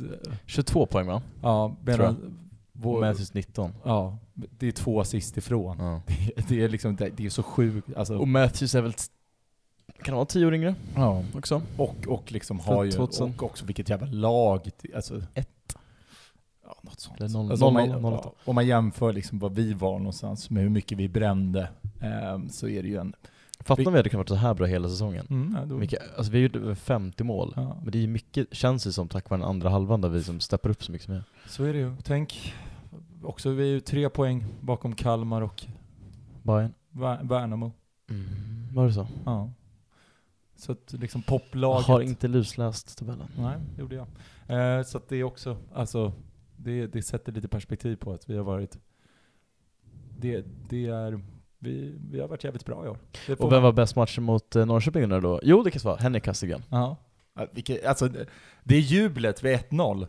[0.46, 1.22] 22 poäng va?
[1.42, 2.38] Ja, medan...
[2.82, 3.74] Vår, Matthews 19.
[3.84, 5.78] ja, det är två assist ifrån.
[5.80, 6.02] Ja.
[6.36, 7.96] Det, det är liksom, det, det är så sjukt.
[7.98, 11.24] Alltså, Och Matthews är väl, kan han vara 10 år yngre ja.
[11.36, 11.62] också?
[11.78, 13.34] Och, och liksom har ju, 2000.
[13.38, 14.70] och också vilket jävla lag.
[14.96, 15.48] Alltså, Ett.
[16.66, 17.20] Ja, något sånt.
[17.20, 20.50] Eller noll- Alltså, om, man, noll- ja, om man jämför liksom vad vi var någonstans
[20.50, 21.70] med hur mycket vi brände,
[22.02, 23.14] ehm, så är det ju en...
[23.60, 25.28] Fattar vi hade kunnat vara så här bra hela säsongen.
[25.30, 27.54] Mm, ja, då, Mycket, alltså vi har gjort över 50 mål.
[27.56, 30.24] ja, Men det är mycket, känns det som, tack vare den andra halvan där vi
[30.24, 31.96] som steppar upp så mycket som vi så är det ju.
[32.04, 32.54] Tänk,
[33.24, 35.64] också vi är ju tre poäng bakom Kalmar och
[36.44, 36.74] Bayern.
[36.92, 37.72] Vär- Värnamo.
[38.10, 38.26] Mm.
[38.74, 39.08] Var det så?
[39.26, 39.52] Ja.
[40.56, 41.88] Så att liksom Jag poplaget...
[41.88, 43.28] har inte lusläst tabellen.
[43.38, 44.08] Nej, det gjorde jag.
[44.80, 46.14] Eh, så att det är också, alltså,
[46.58, 48.78] det, det sätter lite perspektiv på att vi har varit...
[50.20, 51.22] Det, det är...
[51.60, 52.98] Vi, vi har varit jävligt bra i år.
[53.40, 55.40] Och vem var bäst match mot eh, Norrköping då?
[55.44, 56.64] Jo, det kan vara Henrik Castigan.
[56.70, 56.98] Ja.
[57.88, 58.26] Alltså, det-
[58.64, 60.08] det är jublet vid 1-0.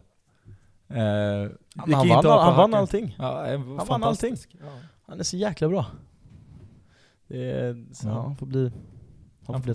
[0.95, 3.17] Eh, han vann, han vann allting.
[3.19, 4.57] Ja, eh, vann fantastisk.
[4.61, 4.67] Ja.
[5.07, 5.87] Han är så jäkla bra.
[7.29, 8.13] Det är, så, Ja.
[8.15, 8.23] ja.
[8.23, 8.63] han får bli...
[9.47, 9.75] Han Han får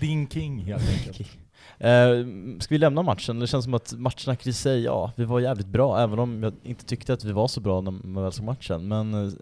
[0.00, 1.20] Din king helt enkelt.
[1.78, 3.38] Eh, ska vi lämna matchen?
[3.38, 6.52] Det känns som att matchsnacket i sig, ja, vi var jävligt bra, även om jag
[6.62, 8.88] inte tyckte att vi var så bra när man väl såg matchen.
[8.88, 9.32] Men eh,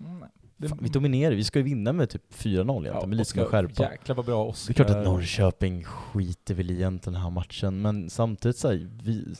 [0.00, 0.24] Mm.
[0.56, 3.82] Det, Fan, vi dominerar, vi ska ju vinna med typ 4-0 egentligen, med lite skärpa.
[3.82, 4.72] Jäklar vad bra Det Oskar.
[4.72, 8.88] är klart att Norrköping skiter väl i egentligen den här matchen, men samtidigt så här,
[9.02, 9.34] vi,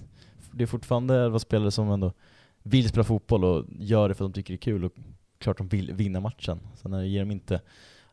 [0.56, 2.12] det är fortfarande elva spelare som ändå
[2.62, 4.92] vill spela fotboll och gör det för att de tycker det är kul och
[5.38, 6.60] klart de vill vinna matchen.
[6.74, 7.60] Sen ger de inte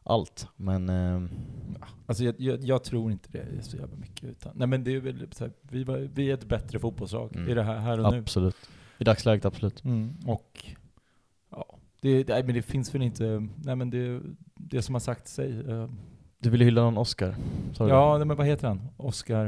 [0.03, 1.21] allt, men eh,
[2.05, 4.23] Alltså jag, jag, jag tror inte det är så jävla mycket.
[4.23, 7.49] Utan, nej men det är väl här, vi, var, vi är ett bättre fotbollslag Mm.
[7.49, 8.19] i det här, här och nu.
[8.19, 8.55] absolut.
[8.97, 9.83] I dagsläget absolut.
[9.83, 10.15] Mm.
[10.25, 10.65] Och
[11.51, 14.21] ja, det, nej, men det finns väl inte, nej men det,
[14.55, 15.59] det som har sagt sig.
[15.69, 15.89] eh,
[16.39, 17.35] Du ville hylla någon Oscar?
[17.79, 18.81] Ja, nej, men vad heter han?
[18.97, 19.45] Oskar,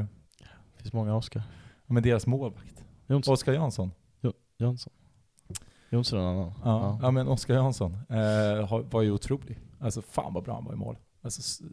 [0.78, 1.44] Det finns många Oscar.
[1.88, 2.75] ja, men deras målvakt.
[3.08, 3.34] Jonsson.
[3.34, 3.92] Oskar Jansson.
[4.58, 4.94] Jonsson.
[5.90, 6.54] Jonsson är en annan.
[6.64, 7.12] Ja, ja.
[7.12, 9.60] men Oskar Jansson eh, var ju otrolig.
[9.80, 10.98] Alltså fan vad bra han var i mål.
[11.24, 11.64] Alltså,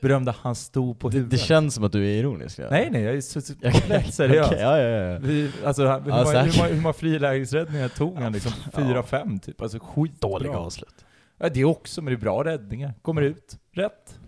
[0.00, 1.38] berömde han stod på Det, huvudet.
[1.40, 2.58] det känns som att du är ironisk.
[2.58, 2.66] Ja.
[2.70, 4.46] Nej nej, jag är så, så komplett seriös.
[4.46, 5.18] okej, ja, ja, ja.
[5.22, 8.32] Vi, alltså, hur, Ja, många, hur, många, hur många frilägesräddningar tog han?
[8.32, 8.70] Liksom Ja.
[8.80, 9.62] fyra, fem typ.
[9.62, 10.28] Alltså skitbra.
[10.30, 11.04] Dåliga avslut.
[11.38, 12.94] Ja, det också, men det är bra räddningar.
[13.02, 14.18] Kommer ut, rätt.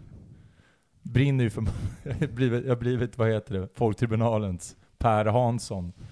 [1.02, 1.62] Brinner ju för...
[2.02, 5.92] jag har blivit, vad heter det, Folktribunalens Per Hansson.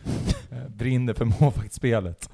[0.51, 2.31] Eh, Brinner för målvaktsspelet.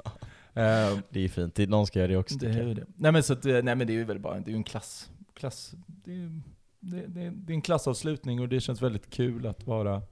[0.54, 2.38] Eh, Det är fint, någon ska göra det också.
[2.38, 2.86] det är det.
[2.96, 4.64] Nej men så att, eh, nej men det är ju väl bara, det är en
[4.64, 6.40] klass, klass, det är,
[6.80, 10.02] det, det, det är en klassavslutning och det känns väldigt kul att vara,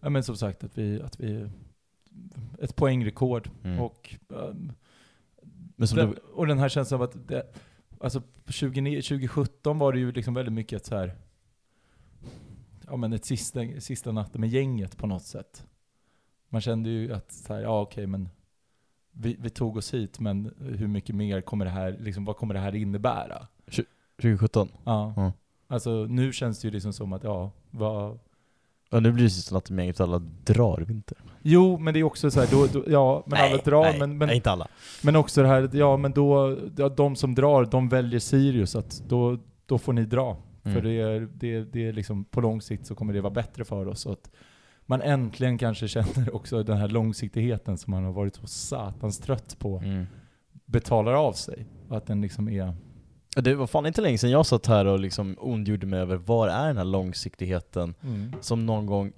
[0.00, 1.48] ja men som sagt att vi, att vi,
[2.60, 3.80] ett poängrekord Mm.
[3.80, 4.14] och
[5.86, 7.42] som den, du, och den här känslan av att det,
[8.00, 11.14] alltså på 29 2017 var det ju liksom väldigt mycket så här,
[12.90, 15.66] ja men ett sista, sista natten med gänget på något sätt.
[16.48, 18.28] Man kände ju att så här, ja okej men
[19.12, 22.54] vi, vi tog oss hit men hur mycket mer kommer det här, liksom vad kommer
[22.54, 23.46] det här innebära?
[24.16, 24.68] 2017?
[24.84, 25.12] Ja.
[25.16, 25.32] Ja.
[25.66, 28.18] Alltså nu känns det ju liksom som att ja, vad,
[28.90, 31.18] Ja, nu blir det sista natten med gänget alla drar vinter.
[31.42, 34.18] Jo, men det är också så här, då, då, ja, men alla drar, nej, men,
[34.18, 34.68] men, nej, inte alla.
[35.02, 39.02] men också det här, ja men då, ja, de som drar, de väljer Sirius, att
[39.08, 40.36] då, då får ni dra.
[40.68, 40.74] Mm.
[40.74, 43.64] För det är, det, det är liksom, på lång sikt så kommer det vara bättre
[43.64, 44.00] för oss.
[44.00, 44.30] Så att
[44.86, 49.56] man äntligen kanske känner också den här långsiktigheten som man har varit så satans trött
[49.58, 50.06] på, Mm.
[50.64, 51.66] betalar av sig.
[51.90, 52.74] Att den liksom är...
[53.36, 56.48] Det var fan inte länge sedan jag satt här och liksom ondgjorde mig över var
[56.48, 57.94] är den här långsiktigheten
[58.40, 59.12] som någon gång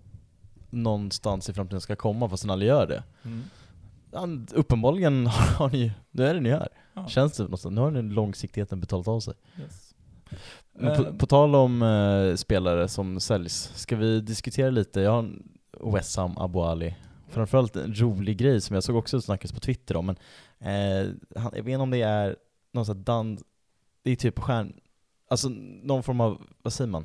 [0.70, 3.02] någonstans i framtiden ska komma fast den aldrig gör det.
[3.24, 4.46] Mm.
[4.54, 5.26] Uppenbarligen
[5.58, 6.68] har, ni, nu är det ni här.
[6.94, 7.08] Ja.
[7.08, 7.74] Känns det någonstans.
[7.74, 9.34] Nu har den långsiktigheten betalat av sig.
[9.60, 9.94] Yes.
[10.80, 15.00] Men på, Eh, på tal om eh, spelare som säljs, ska vi diskutera lite?
[15.00, 15.42] Jag har en
[15.92, 16.94] Wessam Abu Ali.
[17.28, 20.16] Framförallt en rolig grej som jag såg också snackas på Twitter om, men
[20.58, 22.36] eh, han, jag vet inte om det är
[22.72, 23.38] någon sån här
[24.02, 24.80] det är typ stjärn,
[25.28, 25.48] alltså
[25.82, 27.04] någon form av, vad säger man?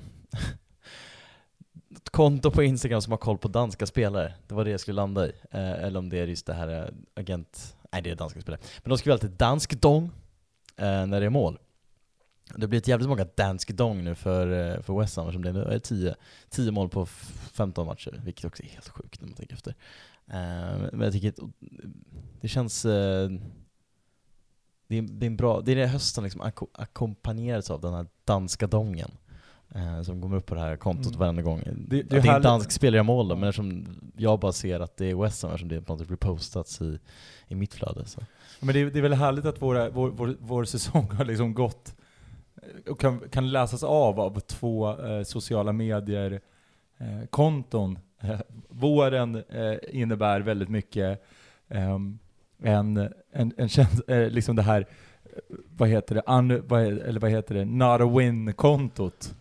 [1.95, 4.95] Ett konto på Instagram som har koll på danska spelare, det var det jag skulle
[4.95, 5.31] landa i.
[5.51, 8.61] Eh, eller om det är just det här eh, agent, nej det är danska spelare.
[8.83, 10.11] Men de skriver alltid dansk dong
[10.77, 11.59] eh, när det är mål.
[12.55, 15.51] Det har blivit jävligt många dansk dong nu för, eh, för West Ham som det
[15.53, 16.15] nu är 10,
[16.49, 19.75] 10 mål på f- 15 matcher, vilket också är helt sjukt när man tänker efter.
[20.27, 21.39] Eh, men jag tycker att
[22.41, 22.85] det känns...
[22.85, 23.29] eh,
[24.87, 27.93] det, är, det är en bra, det är det hösten liksom acko- ackompanjeras av den
[27.93, 29.11] här danska dongen.
[29.75, 31.19] eh, som kommer upp på det här kontot Mm.
[31.19, 31.63] varenda gång.
[31.87, 32.43] Det- Det, är härligt.
[32.43, 33.85] dansk spelare jag mål då, men eftersom
[34.17, 36.99] jag bara ser att det är West Ham eftersom det på något sätt repostats i,
[37.47, 38.05] i mitt flöde.
[38.05, 38.21] Så.
[38.59, 41.53] Men det är, det är väl härligt att våra, vår, vår, vår säsong har liksom
[41.53, 41.95] gått
[42.89, 46.41] och kan, kan läsas av av två eh, sociala medier
[46.97, 47.25] eh,
[48.69, 51.23] våren eh, innebär väldigt mycket
[51.69, 52.19] ehm,
[52.63, 52.97] en,
[53.33, 54.81] en, en käns- eh, liksom det här,
[55.23, 59.35] eh, vad heter det, un, vad, eller vad heter det, not a win-kontot.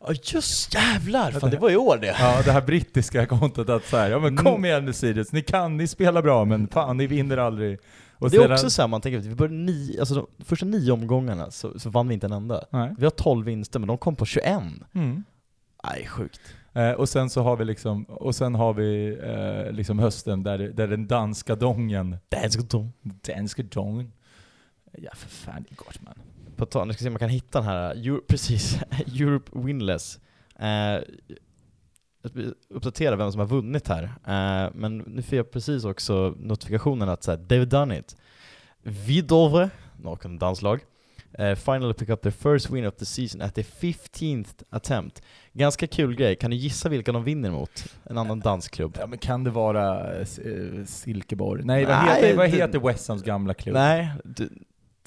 [0.00, 1.30] Ja just jävlar!
[1.32, 2.06] Fan det- det var i år det!
[2.20, 5.42] Ja, det här brittiska kontot att så här, ja men kom igen nu Sirius, ni
[5.42, 7.78] kan, ni spelar bra men fan ni vinner aldrig.
[8.18, 10.66] Och det är sedan- också så här, man tänker, vi började nio, alltså de första
[10.66, 12.64] nio omgångarna så, så vann vi inte en enda.
[12.70, 12.94] Nej.
[12.98, 14.62] Vi har 12 vinster, men de kom på 21.
[14.94, 15.24] Mm.
[15.84, 16.40] Nej, sjukt.
[16.72, 20.58] Eh, och sen så har vi liksom, och sen har vi eh, liksom hösten där,
[20.58, 22.92] där den danska dongen, Dansk dong.
[23.02, 24.12] danska dongen,
[24.92, 26.14] ja för fan det är gott man.
[26.56, 28.78] På tal, nu ska se om man kan hitta den här, Euro, precis,
[29.20, 30.20] Europe Winless.
[30.58, 30.98] Eh,
[32.24, 37.08] ska uppdatera vem som har vunnit här, eh, men nu fick jag precis också notifikationen
[37.08, 38.16] att så här, they've done it.
[38.82, 40.80] Vidovre, någon danslag,
[41.32, 45.22] eh, finally pick up their first win of the season at the 15th attempt.
[45.52, 47.84] Ganska kul grej, kan du gissa vilka de vinner mot?
[48.04, 48.96] En annan dansk klubb?
[49.00, 50.26] Ja men kan det vara eh,
[50.86, 51.64] Silkeborg?
[51.64, 53.74] Nej, vad Nej, heter, vad heter West Hams gamla klubb?
[53.74, 54.48] Nej, du,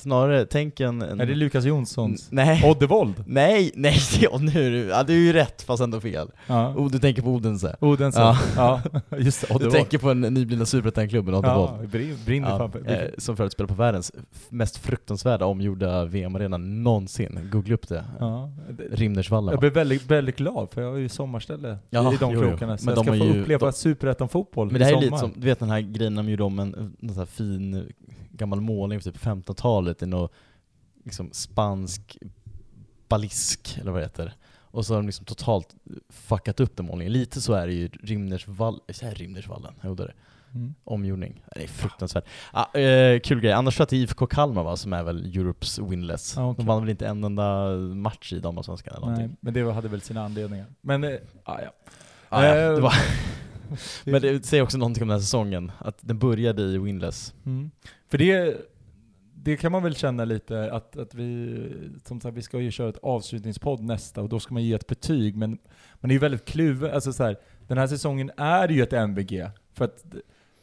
[0.02, 1.02] Snarare, tänk en...
[1.02, 2.28] en Är det Lukas Jonssons?
[2.32, 2.70] Nej.
[2.72, 3.24] Oddevold?
[3.28, 6.32] Nej, nej, ja, nu är du, ja, du är ju rätt fast ändå fel.
[6.48, 6.74] Ja.
[6.76, 7.76] Oh, du tänker på Odense.
[7.80, 8.20] Odense?
[8.20, 8.38] Ja.
[8.56, 8.82] Ja.
[9.18, 9.76] just det, Du Oddevold.
[9.76, 11.90] tänker på en nyblivna superettan-klubben, Ja, Oddevold.
[11.92, 14.12] brin- brinner Ja, fan eh, som förut spelar på världens
[14.50, 17.40] mest fruktansvärda omgjorda VM-arena någonsin.
[17.52, 18.06] Googla upp det.
[18.20, 18.52] Ja.
[18.70, 22.34] det- Rimnersvallen Jag blev väldigt, väldigt glad för jag har ju sommarställe Ja, i de
[22.34, 22.78] jo, krokarna.
[22.78, 25.18] Så Men jag ska få uppleva de- superettan-fotboll Men det här i är sommar.
[25.18, 27.84] lite som, du vet den här grejen de gjorde om en, en sån här fin
[28.32, 30.30] gammal målning från typ 1500-talet i någon
[31.04, 32.18] liksom spansk
[33.08, 34.34] balisk, eller vad det heter.
[34.60, 35.76] Och så har de liksom totalt
[36.10, 37.14] fuckat upp den målningen.
[37.14, 37.90] Lite så är det ju
[39.02, 40.14] här Rimnersvallen, jo det är det.
[40.54, 40.74] Mm.
[40.84, 41.44] Omgjordning.
[41.56, 42.26] Det är fruktansvärt.
[42.52, 43.52] Ah, eh, kul grej.
[43.52, 46.38] Annars tror jag att det är IFK Kalmar va, som är väl Europes winless.
[46.38, 46.58] Ah, okej.
[46.58, 49.28] De vann väl inte en enda match i damallsvenskan eller någonting.
[49.28, 50.66] Nej, men det hade väl sina anledningar.
[50.82, 51.72] Men, eh, ah, ja.
[52.30, 52.94] Ah, ja, Eh, det var
[54.04, 57.34] Men det säger också någonting om den här säsongen, att den började i winless.
[57.46, 57.72] Mm.
[58.12, 58.58] För det,
[59.36, 61.58] det kan man väl känna lite att, att vi,
[62.06, 64.88] som sagt, vi ska ju köra ett avslutningspodd nästa och då ska man ge ett
[64.88, 65.58] betyg, men
[66.00, 66.92] man är ju väldigt kluven.
[66.94, 69.50] Alltså så här, den här säsongen är ju ett MVG.
[69.74, 70.06] För att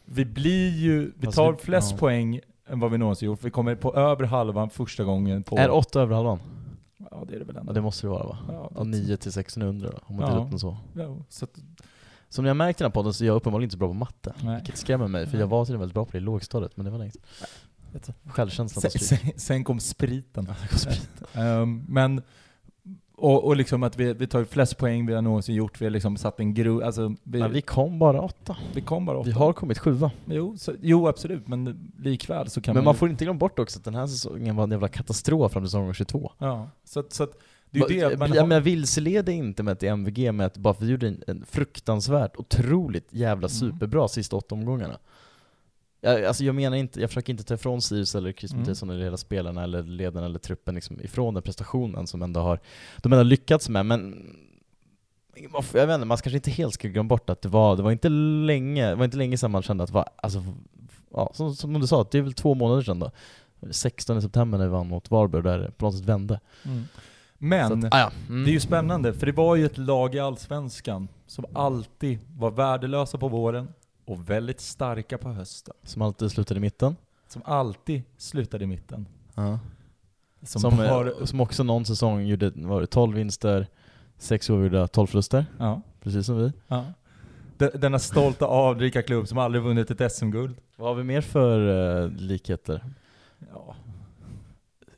[0.05, 1.99] vi blir ju, vi Fast tar vi- flest ja.
[1.99, 3.45] poäng än vad vi någonsin gjort.
[3.45, 5.57] Vi kommer på över halvan första gången på...
[5.59, 6.39] Är åtta över halvan?
[7.11, 7.71] Ja, det är det väl ändå.
[7.71, 8.39] Ja det måste det vara va?
[8.49, 10.31] Ja, Ja, 9 till 1600 då, om man Ja.
[10.31, 10.77] delar upp den så.
[10.95, 11.59] Ja, så att,
[12.29, 13.89] Som ni har märkt i den här podden så är jag uppenbarligen inte så bra
[13.89, 14.35] på matte.
[14.43, 14.55] Nej.
[14.57, 16.91] Vilket skrämmer mig, för jag var tydligen väldigt bra på det i lågstadiet, men det
[16.91, 18.15] var länge sedan.
[18.27, 20.47] Självkänslan sen, sen, sen kom spriten.
[20.49, 21.09] Ja, det går sprit.
[21.35, 22.23] Ehm, men,
[23.17, 25.91] och, och liksom att vi, vi tar flest poäng vi har någonsin gjort, vi har
[25.91, 28.57] liksom satt en grund, alltså vi, Men vi kom bara åtta.
[28.75, 29.27] vi kom bara åtta.
[29.27, 30.11] Vi har kommit sjua.
[30.27, 33.39] Jo, så, jo absolut, men likväl så kan Men man man ju- får inte glömma
[33.39, 36.33] bort också att den här säsongen var en jävla katastrof fram till säsong 22.
[36.39, 37.33] Ja, så så att
[37.71, 40.57] det är det man jag, har, men jag vilseleder inte med ett MVG med att
[40.57, 43.49] bara för vi gjorde en, en fruktansvärt, otroligt jävla Mm.
[43.49, 44.99] superbra sista åtta omgångarna.
[46.01, 48.63] Jag, alltså jag menar inte, jag försöker inte ta ifrån Sirius eller Chris Mm.
[48.63, 52.61] Mathisen eller hela spelarna eller ledarna eller truppen liksom ifrån den prestationen som ändå har,
[52.97, 54.27] de ändå har lyckats med, men
[55.53, 57.93] jag vet inte, man kanske inte helt ska glömma bort att det var, det var
[57.93, 60.45] inte länge, det var inte länge sedan man kände att det var, alltså,
[61.13, 63.11] ja, som, som du sa, det är väl två månader sedan då.
[63.71, 66.41] 16 september när vi vann mot Varberg, där det på något sätt vände.
[66.65, 66.85] mm.
[67.39, 68.11] Men, att, ah, ja.
[68.29, 68.45] mm.
[68.45, 72.51] det är ju spännande, för det var ju ett lag i Allsvenskan som alltid var
[72.51, 73.69] värdelösa på våren
[74.05, 75.75] och väldigt starka på hösten.
[75.83, 76.97] Som alltid slutade i mitten.
[77.29, 79.07] Som alltid slutade i mitten.
[79.35, 79.59] Ja.
[80.43, 83.67] Som, Som, har, eh, som också någon säsong gjorde var det 12 vinster,
[84.19, 85.47] 6 oavgjorda, 12 förluster.
[85.59, 86.53] ja, Precis som vi.
[86.69, 86.85] ja.
[87.59, 90.57] De- Denna stolta avdrika klubb som aldrig vunnit ett SM-guld.
[90.77, 92.85] Vad har vi mer för uh, likheter?
[93.53, 93.75] Ja.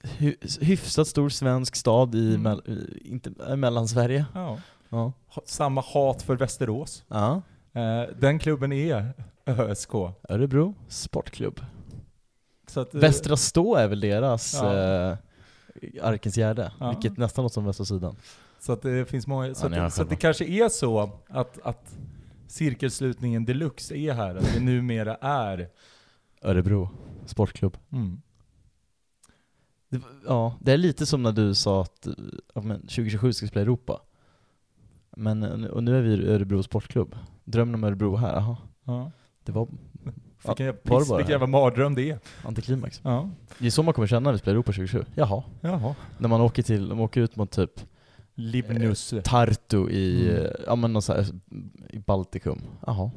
[0.03, 2.47] Hy- hyfsat stor svensk stad i, Mm.
[2.47, 4.27] mell- inte, Mellansverige.
[4.35, 4.59] Ja.
[4.89, 5.13] Ja.
[5.47, 7.05] Samma hat för Västerås.
[7.09, 7.43] ja.
[7.73, 9.13] Eh, den klubben är
[9.47, 9.95] ÖSK.
[10.29, 11.61] Örebro Sportklubb.
[12.67, 14.77] Så att, eh, Västra Stå är väl deras Ja.
[14.77, 15.17] eh,
[16.03, 16.91] Arkens Gärde, Ja.
[16.91, 18.17] vilket nästan låter som västra sidan.
[18.61, 21.97] Så att det finns många, så, att, så att det kanske är så att, att
[22.49, 25.69] cirkelslutningen deluxe är här, att det numera är
[26.43, 26.91] Örebro
[27.27, 27.77] Sportklubb.
[27.93, 28.23] mm.
[29.91, 32.13] Det, ja, det är lite som när du sa att eh,
[32.55, 34.01] ja, men 2027 ska spela i Europa.
[35.17, 37.17] Men, eh, och nu är vi i Örebro Sportklubb.
[37.45, 38.57] Drömmen om Örebro här, jaha.
[38.85, 39.11] ja.
[39.45, 39.69] Det var
[40.47, 42.19] Vilken var piss, bara vilken jävla mardröm det är.
[42.45, 43.01] antiklimax.
[43.05, 43.31] Ja.
[43.59, 45.05] Det är så man kommer känna när vi spelar Europa 2027.
[45.15, 45.43] Jaha.
[45.61, 45.95] Jaha.
[46.19, 47.81] När man åker till, de åker ut mot typ
[48.35, 49.15] Libnus.
[49.25, 50.45] Tartu i, Mm.
[50.45, 51.27] eh, ja men någon så här,
[51.91, 52.61] i Baltikum.
[52.87, 53.11] Jaha.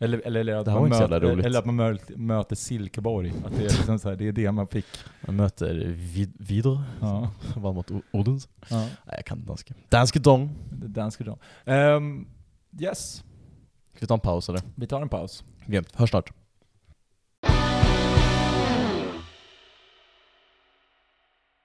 [0.00, 3.32] Eller, eller, eller, att Det man var möter, eller att man möter, möter Silkeborg.
[3.44, 4.86] Att det är liksom så här, det är det man fick.
[5.26, 7.30] Man möter vid, Vidre, Ja.
[7.56, 8.48] vann mot Odense.
[8.68, 8.76] ja.
[8.80, 9.74] Nej jag kan inte danska.
[9.88, 10.54] Danske dong.
[10.70, 11.38] Danska då.
[11.64, 12.26] Ehm,
[12.80, 13.24] yes,
[13.94, 14.62] Ska vi ta en paus eller?
[14.74, 15.44] vi tar en paus.
[15.66, 16.32] Grymt, hörs snart.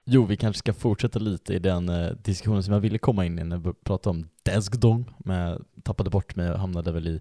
[0.06, 3.38] Jo, vi kanske ska fortsätta lite i den eh, diskussionen som jag ville komma in
[3.38, 7.20] i när vi pratade om Desgdong, men jag tappade bort mig och hamnade väl i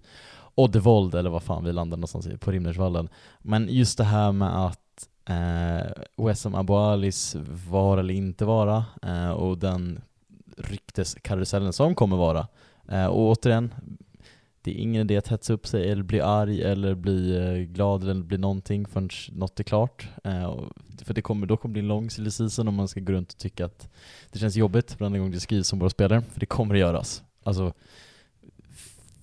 [0.56, 3.10] Oddevold eller vad fan vi landade någonstans i, på Rimnersvallen.
[3.40, 7.36] Men just det här med att eh, Wessam Abualis
[7.70, 10.02] vara eller inte vara eh, och den
[10.58, 12.48] rykteskarusellen som kommer vara.
[12.90, 13.74] Eh, och återigen,
[14.62, 18.04] det är ingen idé att hetsa upp sig eller bli arg eller bli eh, glad
[18.04, 20.08] eller bli någonting förrän något är klart.
[20.24, 20.60] Eh,
[21.04, 23.14] för det kommer, då kommer det bli en lång silly season om man ska gå
[23.14, 23.90] runt och tycka att
[24.32, 27.24] det känns jobbigt varenda gång det skrivs om våra spelare, för det kommer att göras.
[27.44, 27.74] Alltså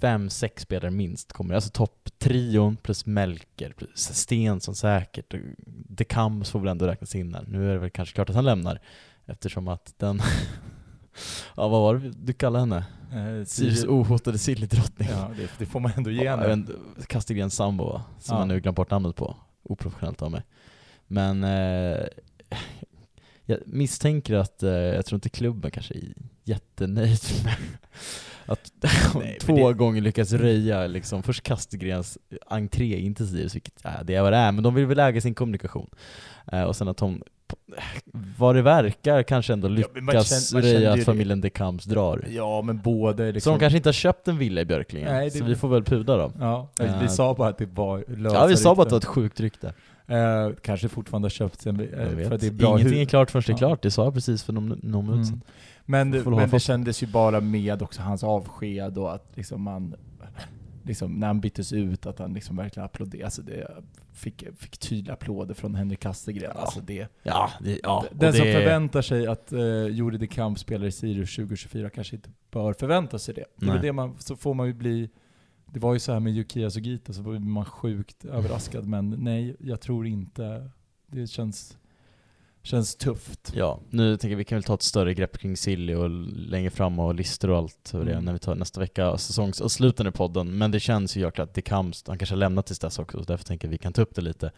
[0.00, 5.34] fem, sex spelare minst kommer Alltså topptrion plus Melker, plus Stensson säkert,
[5.66, 7.44] De Kams får väl ändå räknas in där.
[7.48, 8.80] Nu är det väl kanske klart att han lämnar
[9.26, 10.20] eftersom att den
[11.56, 12.84] Ja vad var det du kallade henne?
[13.40, 15.08] Eh, Sirius ohotade silldrottning.
[15.10, 16.52] Ja, det, det får man ändå ge Ja, henne.
[16.52, 16.72] inte,
[17.06, 18.02] Castellén Sambo va?
[18.18, 18.40] Som Ja.
[18.40, 19.36] jag nu glömt bort namnet på.
[19.62, 20.42] Oprofessionellt av mig.
[21.12, 22.04] Men eh,
[23.46, 26.12] jag misstänker att, eh, jag tror inte klubben kanske är
[26.44, 27.54] jättenöjd med
[28.46, 28.72] att
[29.14, 33.90] Nej, två det- gånger lyckas röja liksom, först Kastergrens entré in till Sirius, vilket ja,
[34.04, 35.90] det är vad det är, men de vill väl äga sin kommunikation.
[36.52, 37.22] Eh, och sen att de,
[38.36, 41.84] vad det verkar, kanske ändå Ja, man lyckas känner- man röja att familjen De Camps
[41.84, 42.24] drar.
[42.30, 43.52] Ja, men både Så liksom...
[43.52, 45.84] de kanske inte har köpt en villa i Björklinge, Nej, det- så vi får väl
[45.84, 46.32] puda dem.
[46.40, 48.94] Ja, Eh, vi sa bara att det var lösa Ja vi sa bara att det
[48.94, 49.74] var ett sjukt rykte.
[50.10, 53.42] Eh, kanske fortfarande har köpt sen, eh, för det är bra Ingenting är klart förrän
[53.46, 55.28] det är klart, det sa jag precis för någon, någon minut.
[55.28, 55.40] Mm.
[55.86, 56.66] Men, men det fast.
[56.66, 59.94] kändes ju bara med också hans avsked och att liksom man,
[60.82, 63.24] liksom när han byttes ut, att han liksom verkligen applåderade.
[63.24, 63.70] Alltså det
[64.12, 66.52] fick, fick tydliga applåder från Henrik Kastegren.
[66.54, 66.60] Ja.
[66.60, 68.04] Alltså det, Ja, det, ja.
[68.12, 72.16] den som det- förväntar sig att uh, Juri de Camp spelar i Sirius 2024 kanske
[72.16, 73.44] inte bör förvänta sig det.
[73.56, 75.10] det, det man, så får man ju bli
[75.72, 78.86] det var ju så här med Yukiya Sugita, så blev man sjukt överraskad.
[78.86, 80.70] Men nej, jag tror inte.
[81.06, 81.78] Det känns,
[82.62, 83.52] känns tufft.
[83.54, 86.70] Ja, nu tänker jag vi kan väl ta ett större grepp kring Silly och längre
[86.70, 88.24] fram och listor och allt hur det är Mm.
[88.24, 90.58] när vi tar nästa vecka säsongsavslutande i podden.
[90.58, 93.18] Men det känns ju jäkla att det Camps, han kanske har lämnat tills dess också,
[93.18, 94.52] så därför tänker jag vi kan ta upp det lite.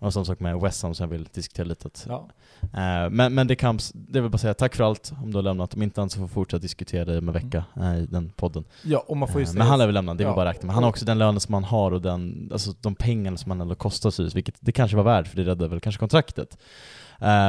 [0.00, 1.90] Och som sagt med West Ham som jag vill diskutera lite.
[2.08, 2.28] Ja.
[2.62, 5.42] eh, men, men det Camps, det vill bara säga tack för allt om du har
[5.42, 5.74] lämnat.
[5.74, 8.30] Om inte annat så får vi fortsätta diskutera det om en vecka eh, i den
[8.36, 8.64] podden.
[8.82, 9.58] ja, och man får Eh, säga...
[9.58, 10.34] Men han lär väl lämna, det Ja.
[10.34, 10.74] bara räkna med.
[10.74, 13.60] Han har också den lönen som han har och den, alltså de pengarna som han
[13.60, 16.58] ändå kostar Sirius, vilket det kanske var värt för det räddade väl kanske kontraktet.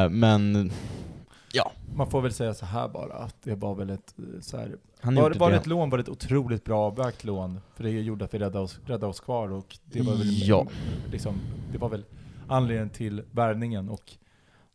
[0.10, 0.72] Men
[1.96, 5.16] Man får väl säga så här bara, att det var väl ett så här, han
[5.16, 5.60] var, var det det.
[5.60, 7.60] ett lån var det ett otroligt bra avvägt lån.
[7.76, 10.66] För det gjorde att vi räddade oss, räddade oss kvar och det var väl, Ja.
[11.12, 11.36] liksom,
[11.72, 12.04] det var väl
[12.50, 14.12] anledningen till värvningen och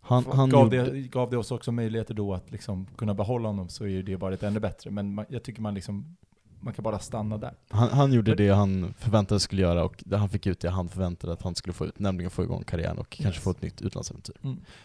[0.01, 3.49] Han, han gav, gjorde, det, gav det oss också möjligheter då att liksom kunna behålla
[3.49, 4.91] honom så är det bara ett ännu bättre.
[4.91, 6.16] Men man, jag tycker man liksom,
[6.61, 7.55] man kan bara stanna där.
[7.70, 10.61] han, han gjorde Men- det han förväntade sig skulle göra och det han fick ut
[10.61, 13.45] det han förväntade att han skulle få ut, nämligen få igång karriären och kanske Yes.
[13.45, 14.35] få ett nytt utlandsäventyr.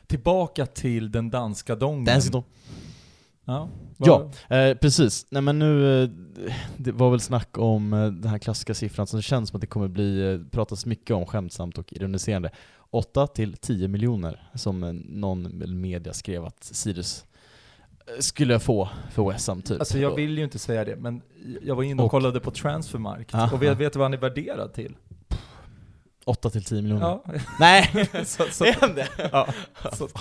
[0.08, 2.06] Tillbaka till den danska dongen.
[2.06, 2.44] Dancing
[3.54, 4.30] Ja, Ja.
[4.56, 5.26] Eh, precis.
[5.30, 6.10] Nej men nu, eh,
[6.78, 9.68] det var väl snack om eh, den här klassiska siffran som känns som att det
[9.68, 12.52] kommer bli, eh, pratas mycket om skämtsamt och ironiserande.
[12.90, 14.80] 8 till 10 miljoner som
[15.10, 17.26] någon media skrev att Sirius
[18.20, 19.80] skulle få för West Ham typ.
[19.80, 21.22] Alltså jag vill ju inte säga det, men
[21.62, 23.34] jag var inne och, Och- kollade på Transfermarkt.
[23.36, 23.56] Aha.
[23.56, 24.96] Och vet, vet du vad han är värderad till?
[26.26, 27.02] 8 till 10 miljoner.
[27.06, 27.24] Ja.
[27.60, 28.10] Nej!
[28.26, 29.08] så, så, det?
[29.32, 29.48] ja,
[29.94, 30.08] så,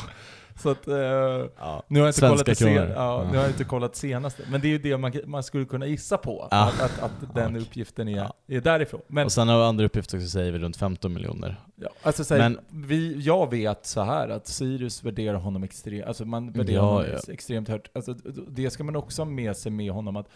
[0.63, 1.83] så att, eh, Ja.
[1.89, 2.89] nu har jag inte Svenska kollat sen, kronor.
[2.97, 3.31] ja, Ja.
[3.31, 4.43] nu har jag inte kollat senaste.
[4.51, 6.57] Men det är ju det man, man skulle kunna gissa på, Ja.
[6.67, 7.61] att, att, att den Ja.
[7.61, 8.35] uppgiften är, Ja.
[8.47, 9.01] är därifrån.
[9.07, 11.57] Men, Och sen har andra uppgifter också säger vi runt 15 miljoner.
[11.77, 16.07] ja, alltså, så här, Men- vi, jag vet så här att Sirius värderar honom extremt,
[16.07, 17.33] alltså man värderar Ja, honom ja.
[17.33, 17.97] extremt högt.
[17.97, 18.13] Alltså,
[18.49, 20.27] det ska man också ha med sig med honom att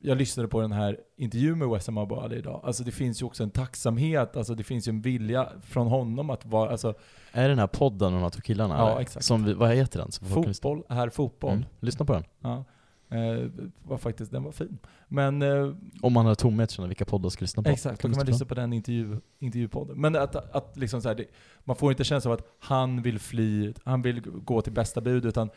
[0.00, 2.60] jag lyssnade på den här intervjun med Wessam Abou Ali idag.
[2.64, 6.30] Alltså det finns ju också en tacksamhet, alltså det finns ju en vilja från honom
[6.30, 6.94] att vara, alltså
[7.32, 8.78] Är den här podden med de här två killarna?
[8.78, 9.26] Ja, exakt.
[9.26, 10.30] Som vi, vad heter den?
[10.30, 11.52] Fotboll är fotboll.
[11.52, 11.64] Mm.
[11.80, 12.24] Lyssna på den.
[12.40, 12.64] Ja.
[13.10, 13.50] Eh,
[13.82, 14.78] var faktiskt, den var fin.
[15.08, 17.68] Men eh, Om man har tomhet känner vilka poddar ska lyssna på.
[17.68, 20.00] exakt, då kan man lyssna på den intervju, intervjupodden.
[20.00, 21.24] Men att, att liksom så här, det,
[21.64, 25.24] man får inte känslan av att han vill fly, han vill gå till bästa bud,
[25.24, 25.50] utan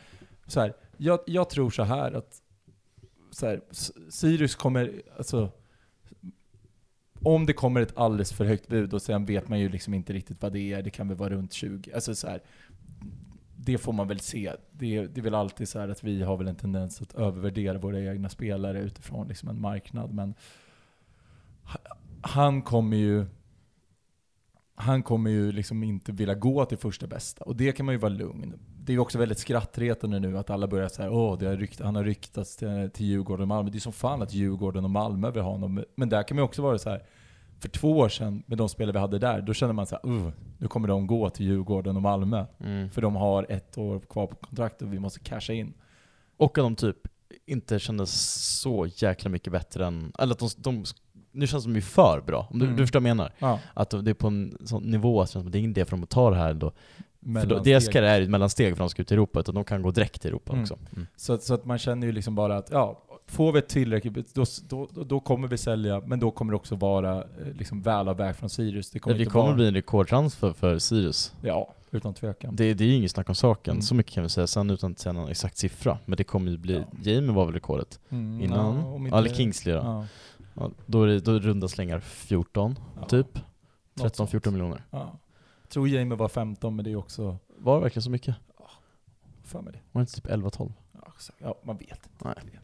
[0.46, 2.41] så här, jag, jag tror så här att
[3.32, 3.60] så här,
[4.10, 5.50] Sirius kommer, alltså
[7.22, 10.12] om det kommer ett alldeles för högt bud och sen vet man ju liksom inte
[10.12, 12.42] riktigt vad det är, det kan väl vara runt 20, alltså så här,
[13.56, 14.52] det får man väl se.
[14.72, 17.78] Det, det är väl alltid så här att vi har väl en tendens att övervärdera
[17.78, 20.34] våra egna spelare utifrån liksom en marknad, men
[22.20, 23.26] han kommer ju
[24.82, 27.44] han kommer ju liksom inte vilja gå till första bästa.
[27.44, 28.54] Och det kan man ju vara lugn.
[28.84, 31.80] Det är ju också väldigt skrattretande nu att alla börjar säga åh, det har rykt,
[31.80, 33.70] han har ryktats till, till Djurgården och Malmö.
[33.70, 35.84] Det är som fan att Djurgården och Malmö vill ha honom.
[35.94, 37.02] Men där kan man ju också vara så här.
[37.60, 40.12] för två år sedan med de spelare vi hade där, då kände man så här,
[40.12, 42.44] uh, nu kommer de gå till Djurgården och Malmö.
[42.60, 42.90] Mm.
[42.90, 45.74] För de har ett år kvar på kontraktet och vi måste casha in.
[46.36, 47.08] Och att de typ
[47.46, 48.10] inte kändes
[48.60, 50.84] så jäkla mycket bättre än, eller att de, de
[51.32, 52.76] nu känns de ju för bra, om du, Mm.
[52.76, 53.32] du förstår vad jag menar?
[53.38, 53.58] Ja.
[53.74, 56.02] Att det är på en sån nivå att det det är ingen idé för dem
[56.02, 56.72] att ta det här då.
[57.40, 59.64] För då deras karriär är ett mellansteg för de ska ut i Europa, utan de
[59.64, 60.62] kan gå direkt till Europa Mm.
[60.62, 60.78] också.
[60.96, 61.06] Mm.
[61.16, 64.44] Så, så att man känner ju liksom bara att, ja, får vi ett tillräckligt, då,
[64.68, 67.24] då, då kommer vi sälja, men då kommer det också vara eh,
[67.58, 68.90] liksom välavvägt från Sirius.
[68.90, 71.34] Det kommer Det inte kommer vara, bli en rekordtransfer för Sirius.
[71.42, 72.56] Ja, utan tvekan.
[72.56, 73.82] Det, det är ju inget snack om saken, Mm.
[73.82, 75.98] så mycket kan vi säga sen utan att säga någon exakt siffra.
[76.06, 77.10] Men det kommer ju bli, Ja.
[77.12, 78.76] Jamie var väl rekordet Mm, innan?
[78.76, 79.80] ja, inte- Eller Kingsley då.
[79.80, 80.06] Ja,
[80.54, 83.38] Ja, då är det då är det runda slängar 14, ja, typ.
[83.94, 84.46] något 13-14 sånt.
[84.46, 84.84] miljoner.
[84.90, 85.18] Ja.
[85.68, 88.36] Tror Jamie var 15, men det är också, Var det verkligen så mycket?
[89.44, 89.78] för mig det.
[89.92, 90.72] Var det inte typ 11-12?
[90.92, 91.38] Ja, exakt.
[91.40, 92.24] ja man vet inte.
[92.24, 92.60] Nej.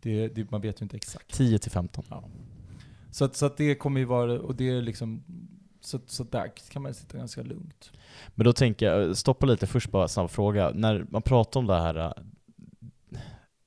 [0.00, 1.32] Det, det, man vet ju inte exakt.
[1.34, 2.04] 10 till 15.
[3.10, 5.24] Så att, så att det kommer ju vara, och det är liksom,
[5.80, 7.92] Så, så där kan man sitta ganska lugnt.
[8.34, 10.70] Men då tänker jag, stoppa lite först bara, snabb fråga.
[10.74, 12.12] När man pratar om det här, äh,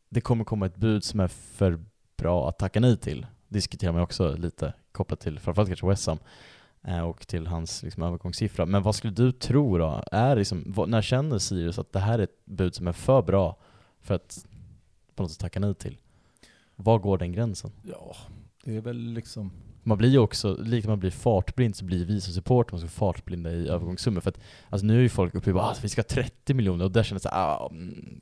[0.10, 1.84] det kommer komma ett bud som är för
[2.18, 3.26] bra att tacka nej till.
[3.48, 6.20] Diskuterar man också lite kopplat till framförallt kanske West Ham
[6.84, 8.66] eh, och till hans liksom, övergångssiffra.
[8.66, 10.04] Men vad skulle du tro då?
[10.12, 13.58] Är liksom, när känner Sirius att det här är ett bud som är för bra
[14.02, 14.48] för att
[15.16, 15.98] på något sätt tacka nej till?
[16.76, 17.72] Var går den gränsen?
[17.84, 18.16] Ja,
[18.64, 19.52] det är väl liksom...
[19.84, 22.90] Man blir ju också, likt man blir fartblind så blir vi som supporter man ska
[22.90, 24.22] fartblinda i övergångssummor.
[24.22, 24.40] För att
[24.70, 26.92] alltså nu är ju folk uppe i att ah, vi ska ha 30 miljoner och
[26.92, 28.22] där känns det såhär, ah, mm,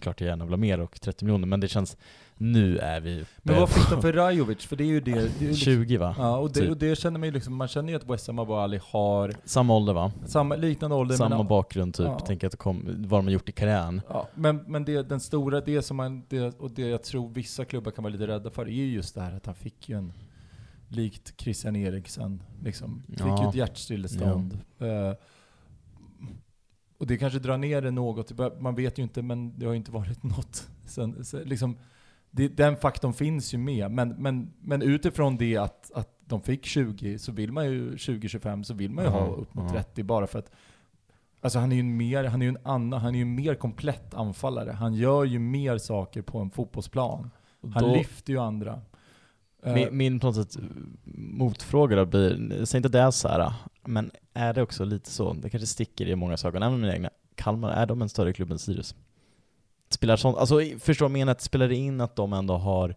[0.00, 1.96] klart jag gärna vill ha mer och 30 miljoner, men det känns,
[2.42, 4.64] nu är vi Men vad fick de för Rajovic?
[4.64, 6.14] För det är ju det, det är liksom, 20 va?
[6.18, 6.70] Ja, och det, Typ.
[6.70, 9.76] och det känner man ju liksom, man känner ju att West Ham Ali har Samma
[9.76, 10.12] ålder va?
[10.26, 11.16] samma, liknande ålder.
[11.16, 12.18] Samma men, bakgrund typ, Ja.
[12.18, 14.00] tänker att det kom, vad de har gjort i karriären.
[14.08, 17.64] ja, men, men det, den stora, det som man, det, och det jag tror vissa
[17.64, 19.98] klubbar kan vara lite rädda för, är ju just det här att han fick ju
[19.98, 20.12] en,
[20.88, 23.42] likt Christian Eriksen, liksom, fick Ja.
[23.42, 24.58] ju ett hjärtstillestånd.
[24.78, 25.12] Eh,
[26.98, 29.76] och det kanske drar ner det något, man vet ju inte, men det har ju
[29.76, 30.68] inte varit något.
[30.86, 31.76] Sen, sen, liksom,
[32.34, 36.66] det, den faktorn finns ju med, men, men, men utifrån det att, att de fick
[36.66, 39.82] 20, så vill man ju 20-25, så vill man ju ha Ja, upp mot ja.
[39.82, 40.50] 30 bara för att
[41.44, 43.54] Alltså han är ju en mer, han är en annan, han är ju en mer
[43.54, 44.70] komplett anfallare.
[44.70, 47.30] Han gör ju mer saker på en fotbollsplan.
[47.74, 48.80] Han då- lyfter ju andra.
[49.62, 50.56] Eh, Min, min på något sätt
[51.14, 53.52] motfråga då blir, säg inte det är så här,
[53.84, 57.10] men är det också lite så, det kanske sticker i många saker, även mina egna,
[57.34, 58.94] Kalmar, är de en större klubb än Sirius?
[59.92, 61.36] Spelar sånt, alltså förstår jag menar?
[61.38, 62.94] Spelar det in att de ändå har,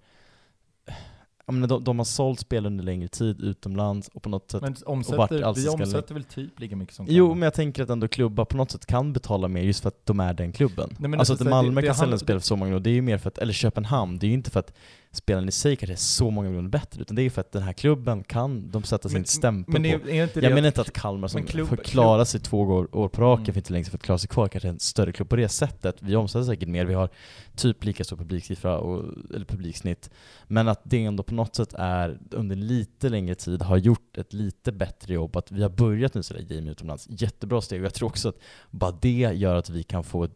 [1.47, 4.75] menar, de, de har sålt spel under längre tid utomlands och på något sätt men
[4.85, 7.35] omsätter, vi allsvenskan omsätter väl typ lika mycket som Jo, Kalmar.
[7.35, 10.05] men jag tänker att ändå klubbar på något sätt kan betala mer just för att
[10.05, 10.95] de är den klubben.
[10.99, 12.83] Nej, men alltså det- att det- Malmö det kan sälja spelare för så många miljoner,
[12.83, 14.73] det är ju mer för att, eller Köpenhamn, det är ju inte för att
[15.15, 17.61] spelaren i sig kanske är så många miljoner bättre, utan det är för att den
[17.61, 20.09] här klubben kan de sätta sin Men- stämpel men på.
[20.09, 23.09] är, det Jag menar inte att Kalmar som klubb- får klara sig två år, år
[23.09, 23.53] på raken Mm.
[23.53, 25.35] för inte länge sedan för att klara sig kvar kanske är en större klubb på
[25.35, 25.95] det sättet.
[25.99, 27.09] Vi omsätter säkert mer, vi har
[27.55, 29.03] typ lika stor publiksiffra, och,
[29.35, 30.09] eller publiksnitt.
[30.47, 34.33] Men att det ändå på något sätt är, under lite längre tid, har gjort ett
[34.33, 35.35] lite bättre jobb.
[35.35, 37.79] Att vi har börjat nu sådär Jamie utomlands, jättebra steg.
[37.81, 38.37] Och jag tror också att
[38.71, 40.27] bara det gör att vi kan få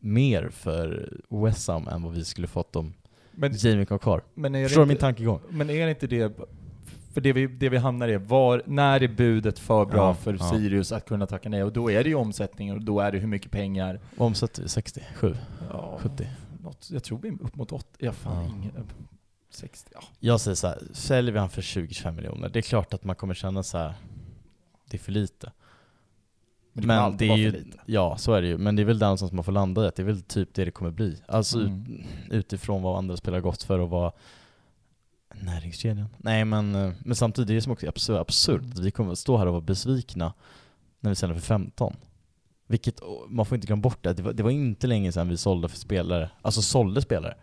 [0.00, 2.94] mer för West Ham än vad vi skulle fått om
[3.36, 4.22] men, Jamie kvar.
[4.34, 5.40] men det Förstår du min tankegång?
[5.48, 6.36] Men är inte det,
[7.14, 10.36] för det vi, det vi hamnar i, var, när är budet för bra Ja, för
[10.40, 10.50] ja.
[10.50, 11.62] Sirius att kunna tacka nej?
[11.64, 14.00] Och då är det ju omsättningen och då är det hur mycket pengar.
[14.16, 15.36] Omsätter vi 60, 7,
[15.70, 16.26] Ja, 70?
[16.62, 18.50] något, jag tror vi är upp mot 80, ja fan Ja.
[18.56, 18.72] ingen,
[19.50, 20.00] 60, ja.
[20.20, 23.16] Jag säger så här, säljer vi han för 20-25 miljoner, det är klart att man
[23.16, 23.94] kommer känna så här.
[24.90, 25.52] det är för lite.
[26.76, 29.06] Men alltid det är ju, ja så är det ju, men det är väl där
[29.06, 31.22] någonstans man får landa i, att det är väl typ det det kommer bli.
[31.28, 32.02] Alltså Mm.
[32.30, 34.12] utifrån vad andra spelare gått för och vad
[35.34, 36.08] näringskedjan.
[36.18, 39.18] Nej men, eh, men samtidigt, är det som också absurt, absurt att vi kommer att
[39.18, 40.32] stå här och vara besvikna
[41.00, 41.96] när vi säljer för 15.
[42.66, 45.36] Vilket, man får inte glömma bort det, det var, det var inte länge sedan vi
[45.36, 47.34] sålde för spelare, alltså sålde spelare.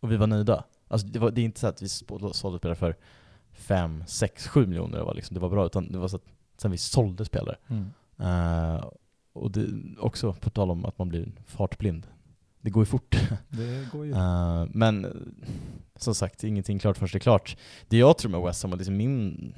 [0.00, 0.64] Och vi var nöjda.
[0.88, 2.96] Alltså det, var, det är inte så att vi sålde spelare för
[3.52, 6.24] 5, 6, 7 miljoner det var, liksom, det var bra, utan det var så att
[6.56, 7.56] sen vi sålde spelare.
[7.68, 7.90] Mm.
[8.22, 8.84] Eh,
[9.32, 9.66] och det,
[9.98, 12.06] också på tal om att man blir fartblind.
[12.60, 13.16] Det går ju fort.
[13.48, 14.12] Det går ju.
[14.12, 15.06] Eh, men
[15.96, 17.56] som sagt, ingenting klart förrän det är klart.
[17.88, 19.54] Det jag tror med West Ham, och liksom min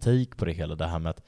[0.00, 1.22] take på det hela, det här med att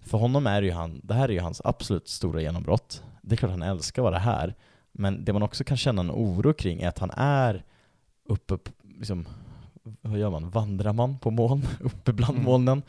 [0.00, 3.02] för honom är det ju han, det här är ju hans absolut stora genombrott.
[3.22, 4.54] Det är klart han älskar att vara här,
[4.92, 7.64] men det man också kan känna en oro kring är att han är
[8.28, 9.26] uppe, på, liksom,
[9.82, 12.44] vad gör man, vandrar man på moln, uppe bland Mm.
[12.44, 12.82] molnen.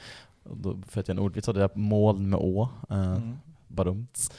[0.44, 2.70] Då för att jag en ordvits av det där moln med å.
[2.90, 3.38] eh, Mm.
[3.68, 4.32] badumts.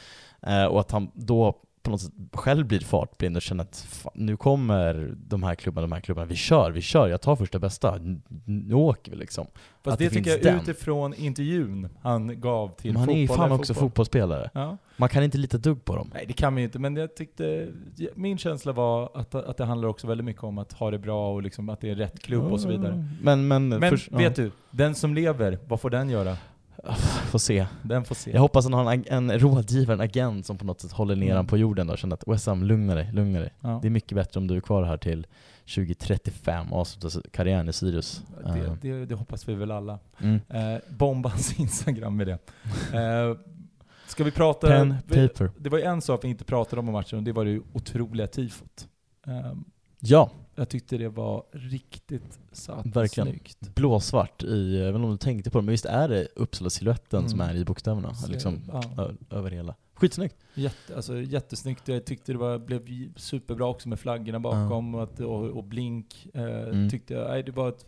[0.43, 4.12] Eh, och att han då på något sätt själv blir fartblind och känner att fan,
[4.14, 7.59] nu kommer de här klubbarna, de här klubbarna, vi kör, vi kör, jag tar första
[7.59, 7.99] bästa,
[8.45, 9.47] nu åker vi liksom.
[9.82, 10.61] Fast att det, det tycker jag den.
[10.61, 13.89] utifrån intervjun han gav till Men han är ju fotboll fan också fotboll.
[13.89, 14.51] fotbollsspelare.
[14.55, 14.76] Ja.
[14.97, 16.11] Man kan inte lita dugg på dem.
[16.14, 17.68] Nej det kan man ju inte, men jag tyckte,
[18.14, 21.32] min känsla var att, att det handlar också väldigt mycket om att ha det bra
[21.32, 23.09] och liksom att det är rätt klubb och så vidare.
[23.22, 24.18] Men, men, Men först- ja.
[24.18, 26.37] vet du, den som lever, vad får den göra?
[27.31, 27.66] Får se.
[27.83, 28.31] Den får se.
[28.31, 31.33] Jag hoppas han har en, en rådgivare, en agent som på något sätt håller ner
[31.35, 31.47] Mm.
[31.47, 33.53] på jorden och känner att West Ham, lugna dig, lugna dig.
[33.61, 33.79] Ja.
[33.83, 35.27] Det är mycket bättre om du är kvar här till
[35.75, 38.22] 2035 och avslutar karriären i Sirius.
[38.45, 39.99] Det, Eh, det, det hoppas vi väl alla.
[40.18, 40.41] mm.
[40.49, 42.39] Eh, bomba hans Instagram med det.
[42.99, 43.37] Eh,
[44.07, 44.66] ska vi prata...
[44.66, 45.51] Pen, vi, paper.
[45.59, 47.61] det var ju en sak vi inte pratade om i matchen och det var det
[47.72, 48.89] otroliga tifot.
[49.27, 49.53] Eh,
[50.01, 53.29] Ja, jag tyckte det var riktigt satt Verkligen.
[53.29, 53.75] snyggt.
[53.75, 57.19] blåsvart i, jag vet inte om du tänkte på det, men visst är det Uppsala-siluetten
[57.19, 57.29] Mm.
[57.31, 58.15] som är i bokstäverna?
[58.15, 58.61] Så, Liksom,
[58.97, 59.11] ja.
[59.31, 59.75] över hela.
[59.95, 60.37] Skitsnyggt!
[60.55, 61.89] Jätte, alltså, jättesnyggt.
[61.89, 66.27] Jag tyckte det var, blev superbra också med flaggorna bakom och, att, och, och blink.
[66.35, 66.91] Eh, Mm.
[66.91, 67.87] tyckte jag, nej, det var ett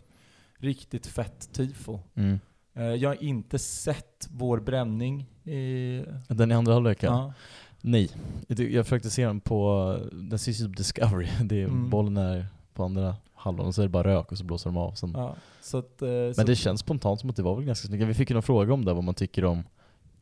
[0.57, 1.99] riktigt fett tifo.
[2.15, 2.39] Mm.
[2.73, 6.03] Eh, jag har inte sett vår bränning i...
[6.27, 7.07] Den i andra halvlek ja.
[7.09, 7.33] Ja.
[7.81, 8.09] Nej.
[8.47, 11.27] Jag försökte se den på, den syns ju på Discovery.
[11.43, 11.89] Det är, Mm.
[11.89, 12.45] Bollen är
[12.77, 14.91] på andra halvan och så är det bara rök och så blåser de av.
[14.93, 15.11] Sen.
[15.15, 17.87] Ja, så att, eh, så Men det känns spontant som att det var väl ganska
[17.87, 18.03] snyggt.
[18.07, 19.63] Vi fick ju någon fråga om det, vad man tycker om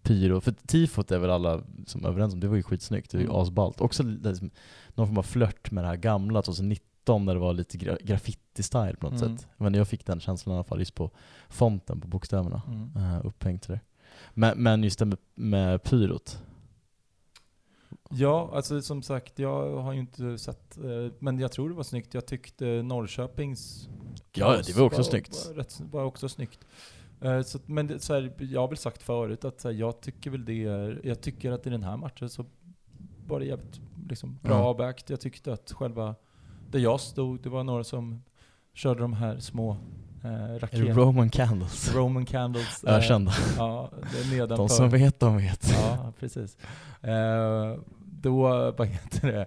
[0.03, 0.41] pyro.
[0.41, 3.11] För tifot är väl alla som är överens om, det var ju skitsnyggt.
[3.11, 3.35] Det är ju Mm.
[3.41, 3.81] asballt.
[3.81, 4.49] Också liksom,
[4.93, 8.95] någon form av flört med det här gamla 2019 när det var lite gra- graffiti-style
[8.95, 9.37] på något Mm.
[9.37, 9.47] sätt.
[9.57, 11.11] Men jag fick den känslan i alla fall just på
[11.49, 12.61] fonten på bokstäverna.
[12.67, 12.95] Mm.
[12.97, 13.79] Uh, upphängt där.
[14.33, 16.41] Men, men just det med, med pyrot.
[18.09, 21.83] Ja, alltså som sagt, jag har ju inte sett, eh, men jag tror det var
[21.83, 22.13] snyggt.
[22.13, 23.89] Jag tyckte Norrköpings
[24.33, 25.45] Ja, det var också snyggt.
[25.47, 26.59] Var, rätt, var också snyggt.
[27.21, 30.29] Eh, Så, men så här, jag har väl sagt förut att så här, jag tycker
[30.31, 32.45] väl det är, jag tycker att i den här matchen så
[33.27, 33.79] var det jävligt
[34.09, 34.63] liksom, bra Ja.
[34.63, 35.09] avvägt.
[35.09, 36.15] Jag tyckte att själva,
[36.71, 38.21] där jag stod, det var några som
[38.73, 39.77] körde de här små
[40.25, 40.79] eh, raket...
[40.97, 41.95] Roman candles?
[41.95, 42.83] Roman candles.
[42.83, 43.31] eh, Ökända.
[43.57, 44.55] Ja, det är nedanför.
[44.63, 45.69] De som vet, de vet.
[45.71, 46.57] Ja, precis.
[47.01, 47.75] Eh,
[48.21, 48.41] då,
[48.77, 49.45] vad heter det?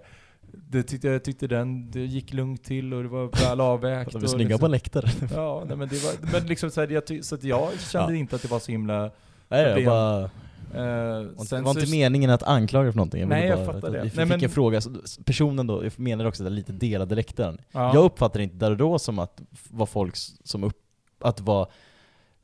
[0.71, 4.11] Det tyckte, jag tyckte den, det gick lugnt till och det var väl avvägt.
[4.13, 5.09] De är snygga liksom, på läktaren.
[5.35, 8.19] Ja, nej, men det var, men liksom så, här, jag, så jag kände Ja.
[8.19, 9.11] inte att det var så himla...
[9.47, 10.29] Nej, jag bara...
[10.75, 13.19] Eh, Det var inte så- meningen att anklaga för någonting.
[13.21, 13.99] ville Nej, jag bara, fattar att det.
[13.99, 14.81] Vi Nej, fick men- en fråga,
[15.25, 17.57] personen då jag menar också att det lite delade läktaren.
[17.71, 17.93] Ja.
[17.93, 20.77] Jag uppfattar inte där och då som att var folk som upp,
[21.19, 21.71] att var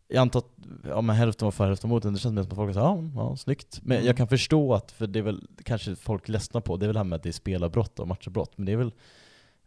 [0.07, 0.49] jag antar att
[0.87, 3.03] ja, men hälften var för hälften emot, det känns mer som att folk sa ja,
[3.15, 3.79] ja, snyggt.
[3.83, 4.07] Men Mm.
[4.07, 6.93] jag kan förstå att, för det är väl kanske folk ledsnar på, det är väl
[6.93, 8.91] det här med att det är spelarbrott och matcherbrott, men det är väl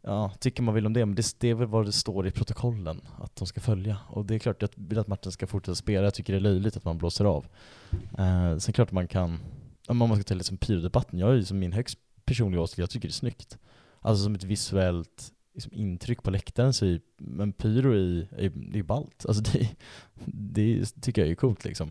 [0.03, 2.31] Ja, tycker man vill om det, men det, det är väl vad det står i
[2.31, 3.99] protokollen att de ska följa.
[4.09, 6.41] Och det är klart, jag vill att matchen ska fortsätta spela, jag tycker det är
[6.41, 7.47] löjligt att man blåser av.
[8.19, 9.39] Eh, sen klart man kan,
[9.89, 12.91] om man ska ta liksom pyrodebatten, jag är ju som min högst personliga åsikt, jag
[12.91, 13.59] tycker det är snyggt.
[14.01, 18.83] Alltså som ett visuellt liksom, intryck på läktaren så är men pyro i, är, i
[18.83, 18.87] balt.
[18.87, 19.27] ballt.
[19.29, 19.77] Alltså det,
[20.25, 21.91] det tycker jag är coolt liksom.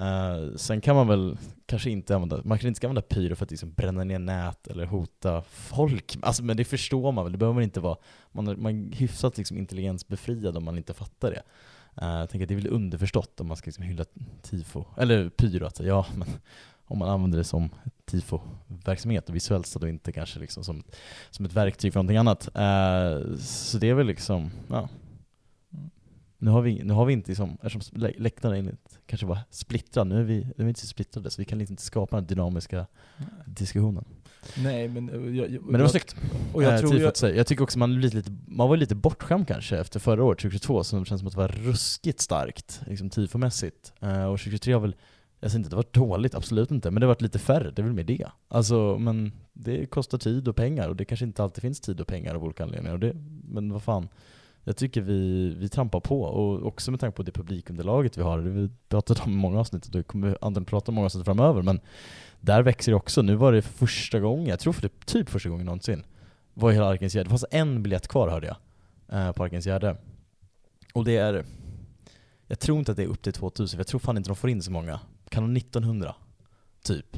[0.00, 1.36] Uh, sen kan man väl
[1.66, 4.66] kanske inte använda, man kanske inte ska använda pyro för att liksom bränna ner nät
[4.66, 6.18] eller hota folk.
[6.22, 7.96] Alltså, men det förstår man väl, det behöver man inte vara,
[8.32, 11.42] man är, man är hyfsat liksom intelligensbefriad om man inte fattar det.
[12.02, 14.04] Uh, jag tänker att det är väl underförstått om man ska liksom hylla
[14.42, 16.28] tifo, eller pyro, att ja men
[16.86, 17.70] om man använder det som
[18.04, 20.82] tifo-verksamhet och visuellt så då inte kanske liksom som,
[21.30, 22.48] som ett verktyg för någonting annat.
[22.48, 24.78] Uh, så det är väl liksom, ja.
[24.78, 24.88] Uh
[26.44, 30.06] nu har vi, nu har vi inte liksom, eftersom lä- läktaren enligt kanske var splittrad,
[30.06, 32.26] nu är vi, nu är vi inte splittrade så vi kan liksom inte skapa den
[32.26, 32.86] dynamiska
[33.46, 34.04] diskussionen.
[34.62, 35.08] Nej, men...
[35.08, 36.16] eh, Jag, jag, Men det var snyggt.
[36.54, 37.36] Och jag eh, tror jag, säger.
[37.36, 40.84] jag tycker också man, är lite, man var lite bortskämd kanske efter förra året, 2022,
[40.84, 43.92] som känns som att det var ruskigt starkt, liksom tifomässigt.
[44.00, 44.96] Eh, och 2023 har väl,
[45.40, 47.70] jag säger inte att det var dåligt, absolut inte, men det har varit lite färre,
[47.70, 48.26] det är väl mer det.
[48.48, 52.06] Alltså, men det kostar tid och pengar, och det kanske inte alltid finns tid och
[52.06, 52.94] pengar av olika anledningar.
[52.94, 53.12] Och det,
[53.44, 54.08] men vad fan,
[54.64, 58.38] jag tycker vi, vi trampar på, och också med tanke på det publikunderlaget vi har,
[58.38, 60.94] Vi har vi pratat om i många avsnitt, och det kommer vi antagligen prata om
[60.94, 61.80] många avsnitt framöver, men
[62.40, 63.22] där växer det också.
[63.22, 66.04] Nu var det första gången, jag tror för det typ första gången någonsin,
[66.54, 67.24] var hela Arkens Gärde.
[67.24, 68.56] Det fanns en biljett kvar hörde jag,
[69.20, 69.96] eh, på Arkens Gärde.
[70.94, 71.44] Och det är,
[72.46, 74.36] jag tror inte att det är upp till 2000, för jag tror fan inte de
[74.36, 75.00] får in så många.
[75.28, 76.14] Kan de 1900?
[76.84, 77.16] Typ.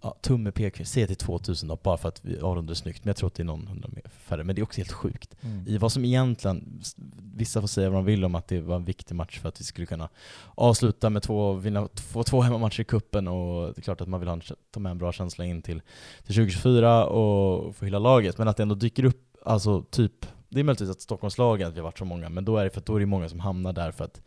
[0.00, 3.04] Ja, tumme pekfingret, säg till 2000 då, bara för att vi avrundar det snyggt.
[3.04, 4.44] Men jag tror att det är någon hundra färre.
[4.44, 5.36] Men det är också helt sjukt.
[5.40, 5.64] mm.
[5.68, 6.80] I vad som egentligen,
[7.36, 9.60] vissa får säga vad de vill om att det var en viktig match för att
[9.60, 10.08] vi skulle kunna
[10.54, 14.20] avsluta med två, vinna två, två hemmamatcher i kuppen och det är klart att man
[14.20, 15.80] vill ha en, ta med en bra känsla in till,
[16.26, 18.38] till 2024 och få hylla laget.
[18.38, 21.78] Men att det ändå dyker upp, alltså typ, det är möjligtvis att Stockholmslagen, att vi
[21.78, 23.40] har varit så många, men då är det för att då är det många som
[23.40, 24.20] hamnar där för att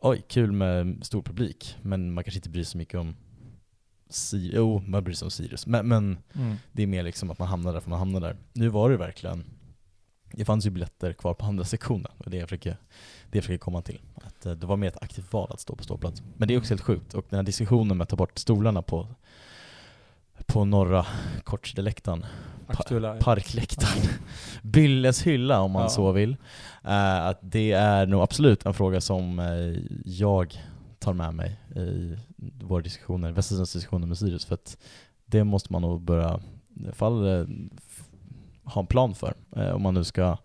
[0.00, 3.16] oj, kul med stor publik, men man kanske inte bryr sig så mycket om
[4.14, 6.56] Si- Jo, man bryr sig om Sirius, men, men Mm.
[6.72, 8.36] det är mer liksom att man hamnar där för man hamnar där.
[8.52, 9.44] Nu var det verkligen,
[10.32, 12.70] det fanns ju biljetter kvar på andra sektionen, och det jag försöker,
[13.30, 14.00] det jag försöker komma till.
[14.14, 16.22] Att eh, det var mer ett aktivt val att stå på ståplats.
[16.36, 18.82] Men det är också helt sjukt, och den här diskussionen med att ta bort stolarna
[18.82, 19.06] på,
[20.46, 21.06] på norra
[21.44, 22.26] Kortsideläktaren,
[22.66, 23.16] Aktuella.
[23.16, 24.08] parkläktaren,
[24.62, 25.88] Bylles hylla om man Ja.
[25.88, 26.36] så vill.
[26.84, 30.58] Eh, att det är nog absolut en fråga som eh, jag
[30.98, 32.16] tar med mig i
[32.60, 34.78] våra diskussioner, Västersunds diskussioner med Sirius, för att
[35.26, 36.40] det måste man nog börja,
[36.92, 37.46] fall eh,
[38.64, 40.36] ha en plan för, eh, om man nu ska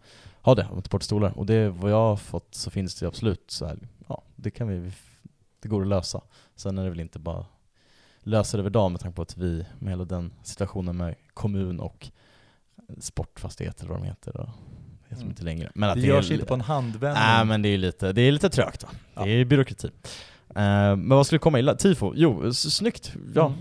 [0.41, 1.37] ha det, om ta bort stolar.
[1.37, 3.77] Och det, vad jag har fått så finns det absolut så här,
[4.07, 4.91] ja, det kan vi,
[5.61, 6.21] det går att lösa.
[6.55, 7.45] Sen är det väl inte bara
[8.23, 11.79] lösa det över dagen med tanke på att vi, med hela den situationen med kommun
[11.79, 12.11] och
[12.99, 14.51] sportfastigheter eller vad de heter, och det
[15.03, 15.29] heter de Mm.
[15.29, 15.71] inte längre.
[15.75, 17.23] Men att Det är görs li- inte på en handvändning.
[17.23, 18.89] Nej men det är lite, det är lite trögt va?
[19.13, 19.23] Ja.
[19.25, 19.91] Det är byråkrati.
[20.49, 21.75] Eh, men vad skulle komma illa?
[21.75, 22.13] Tifo?
[22.15, 23.13] Jo, snyggt.
[23.35, 23.57] Ja, Mm.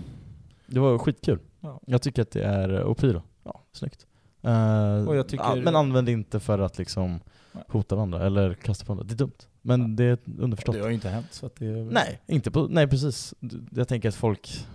[0.65, 1.39] det var skitkul.
[1.59, 1.79] Ja.
[1.85, 4.05] Jag tycker att det är, och pyro, ja, snyggt.
[4.41, 7.19] Jag tycker- ja, men använd inte för att liksom
[7.67, 9.07] hota varandra eller kasta på varandra.
[9.07, 9.31] Det är dumt.
[9.61, 10.75] Men det är underförstått.
[10.75, 11.83] Det har ju inte hänt så att det är...
[11.91, 13.33] Nej, inte på, nej precis.
[13.71, 14.65] Jag tänker att folk,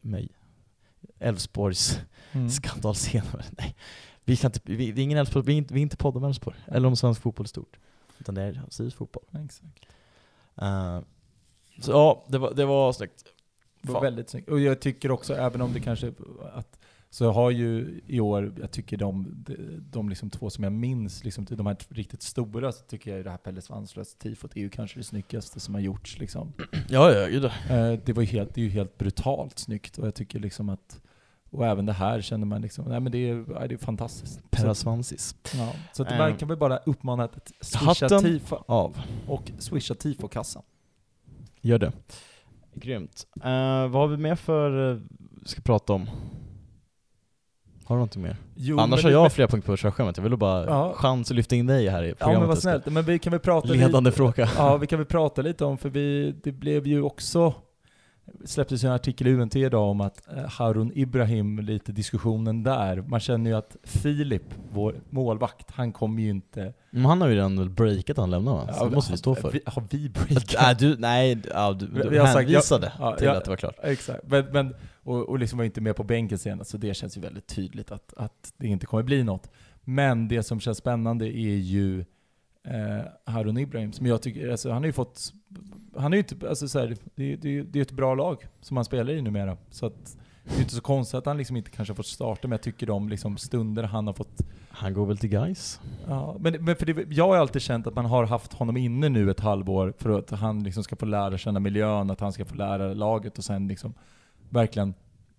[0.00, 0.28] mig,
[1.18, 1.98] Elfsborgs
[2.34, 2.50] Mm.
[2.50, 3.44] skandalscener.
[3.58, 3.74] Nej,
[4.24, 6.16] vi kan inte, vi, det är ingen Elfsborg, vi är inte, vi är inte podd
[6.16, 7.76] om Elfsborg, eller om svensk fotboll i stort.
[8.18, 9.22] Utan det är Sirius fotboll.
[9.44, 9.64] Exakt.
[10.56, 11.00] Eh,
[11.80, 13.24] så ja, det var, det var snyggt.
[13.82, 14.02] Det var Fan.
[14.02, 14.48] väldigt snyggt.
[14.48, 16.12] Och jag tycker också, även om det kanske
[16.54, 16.78] att
[17.12, 19.56] så har ju i år, jag tycker de, de,
[19.90, 23.30] de liksom två som jag minns, liksom, de här riktigt stora, så tycker jag det
[23.30, 26.18] här Pelle Svanslös tifot är ju kanske det snyggaste som har gjorts.
[26.18, 26.52] Liksom.
[26.88, 27.44] Ja, ja, gud.
[27.44, 30.68] Eh, det, var ju helt, det är ju helt brutalt snyggt och jag tycker liksom
[30.68, 31.00] att,
[31.50, 34.50] och även det här känner man liksom, nej men det är, det är fantastiskt.
[34.50, 35.36] Perasvansis.
[35.54, 39.00] ja, så att man kan väl bara uppmana att swisha Hatten tifo Av.
[39.26, 40.62] och swisha tifokassan.
[41.62, 41.92] Gör det.
[42.74, 43.26] Grymt.
[43.44, 45.00] Eh, vad har vi mer för, uh,
[45.44, 46.06] ska prata om?
[47.84, 48.36] Har du någonting mer?
[48.56, 50.16] Jo, Annars har jag men- flera punkter på körschemat.
[50.16, 50.92] Jag vill bara Ja.
[50.96, 52.40] chans att lyfta in dig här i Ja programmet.
[52.40, 54.48] men vad snällt, men vi kan väl prata Ledande lite, fråga.
[54.56, 57.54] Ja, vi kan väl prata lite om, för vi, det blev ju också,
[58.44, 62.96] släpptes ju en artikel i UNT idag om att eh, Harun Ibrahim, lite diskussionen där.
[62.96, 66.74] Man känner ju att Filip, vår målvakt, han kommer ju inte...
[66.90, 68.72] Men han har ju redan breakat han lämnar va?
[68.72, 69.50] Så det måste vi stå för.
[69.50, 70.56] Vi, har vi breakat?
[70.60, 73.36] Nej, du, nej, ja, du, du vi har sagt- hänvisade ja, till ja.
[73.36, 73.76] att det var klart.
[73.82, 77.16] Exakt, men, men, och, och liksom var inte med på bänken senast, så det känns
[77.16, 79.50] ju väldigt tydligt att, att det inte kommer bli något.
[79.84, 82.04] Men det som känns spännande är ju
[82.64, 85.32] eh, Harun Ibrahim, som jag tycker, alltså han har ju fått,
[85.96, 88.84] han är inte, alltså så här, det, det, det är ett bra lag som han
[88.84, 89.56] spelar i numera.
[89.70, 92.48] Så att det är inte så konstigt att han liksom inte kanske har fått starta,
[92.48, 94.40] men jag tycker de liksom stunder han har fått
[94.70, 95.80] Han går väl till guys.
[96.08, 99.08] Ja, men, men för det, jag har alltid känt att man har haft honom inne
[99.08, 102.44] nu ett halvår för att han liksom ska få lära känna miljön, att han ska
[102.44, 103.94] få lära laget och sen liksom
[104.50, 104.94] verkligen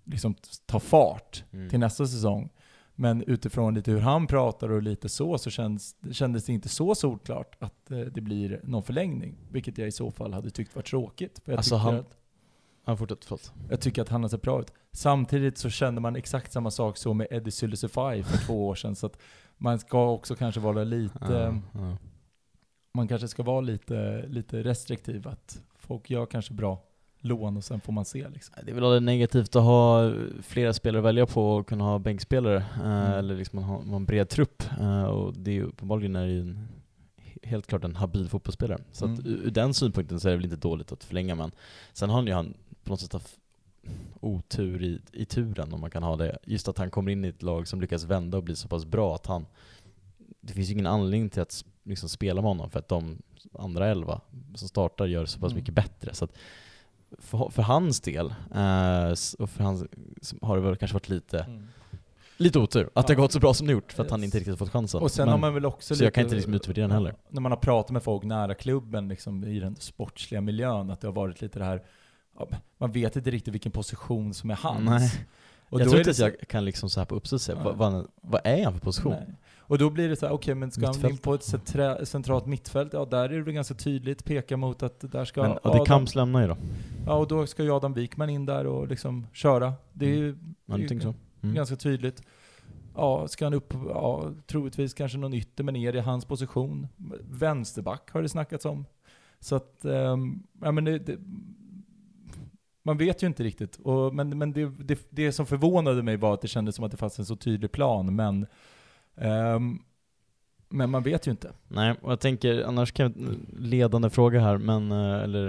[0.06, 1.70] liksom ta fart Mm.
[1.70, 2.50] till nästa säsong.
[2.96, 6.96] Men utifrån lite hur han pratar och lite så, så känns, kändes det inte så
[6.96, 9.36] solklart att eh, det blir någon förlängning.
[9.52, 11.40] Vilket jag i så fall hade tyckt var tråkigt.
[11.46, 12.18] För jag, Alltså han- att,
[12.84, 13.54] Han fortsätter, förlåt.
[13.70, 14.74] jag tycker att han har sett bra ut.
[14.92, 18.96] Samtidigt så kände man exakt samma sak så med Eddie Sylisify för två år sedan.
[18.96, 19.18] Så att
[19.58, 21.18] man ska också kanske vara lite...
[21.22, 21.98] Ja, ja.
[22.94, 25.28] man kanske ska vara lite, lite restriktiv.
[25.28, 26.84] Att folk gör kanske bra
[27.24, 28.30] lån och sen får man se.
[28.30, 28.56] Liksom.
[28.64, 32.00] Det är väl aldrig negativt att ha flera spelare att välja på och kunna ha
[32.00, 33.14] bänkspelare, eh, Mm.
[33.14, 34.64] eller liksom har en bred trupp.
[34.80, 36.68] eh, och det är ju uppenbarligen är en,
[37.44, 38.82] helt klart en habil fotbollsspelare.
[38.92, 39.26] Så att Mm.
[39.32, 41.52] ur ur den synpunkten så är det väl inte dåligt att förlänga, men
[41.94, 42.54] sen har ju han
[42.84, 43.40] på något sätt haft
[44.20, 46.38] otur i, i turen, om man kan ha det.
[46.46, 48.86] Just att han kommer in i ett lag som lyckas vända och bli så pass
[48.86, 49.46] bra att han
[50.42, 53.18] det finns ju ingen anledning till att liksom spela med honom för att de
[53.60, 54.22] andra elva
[54.56, 55.60] som startar gör så pass Mm.
[55.62, 56.14] mycket bättre.
[56.14, 56.32] Så att
[57.20, 59.84] för, för hans del, eh, och för hans,
[60.42, 61.46] har det väl kanske varit lite,
[62.38, 64.38] lite otur att det har gått så bra som det gjort för att han inte
[64.38, 65.02] riktigt har fått chansen.
[65.02, 67.16] Och sen Men- har man väl också så jag kan inte liksom utvärdera den heller.
[67.30, 71.08] När man har pratat med folk nära klubben liksom, i den sportsliga miljön, att det
[71.08, 71.84] har varit lite det här,
[72.78, 74.90] man vet inte riktigt vilken position som är hans.
[74.90, 75.26] Nej.
[75.70, 77.74] Och jag tror inte det att jag kan liksom så här på uppstuds säga, Ja.
[77.74, 79.14] vad, vad, vad är han för position?
[79.14, 79.36] Nej.
[79.66, 81.22] Och då blir det så här, okej men ska han in Mittfält.
[81.22, 85.26] på ett centra- centralt mittfält, ja där är det ganska tydligt, peka mot att där
[85.26, 86.58] ska Men, och det Adam, Kamps lämnar ju då.
[87.06, 89.74] ja och då ska ju Adam Wikman in där och liksom köra.
[89.94, 91.14] Det är ju Ja, det är ju så?
[91.42, 91.56] Mm.
[91.56, 92.22] ganska tydligt.
[92.96, 96.88] Ja, ska han upp, ja, troligtvis kanske någon ytter, men är det hans position?
[97.30, 98.86] Vänsterback har det snackats om.
[99.40, 101.18] Så att, ehm, ja men det, det,
[102.84, 103.76] man vet ju inte riktigt.
[103.76, 106.92] Och, men men det, det, det som förvånade mig var att det kändes som att
[106.92, 108.46] det fanns en så tydlig plan, men
[109.18, 109.80] ehm,
[110.70, 111.52] men man vet ju inte.
[111.68, 115.46] Nej, och jag tänker, annars kan jag, ledande fråga här, men, eh, eller,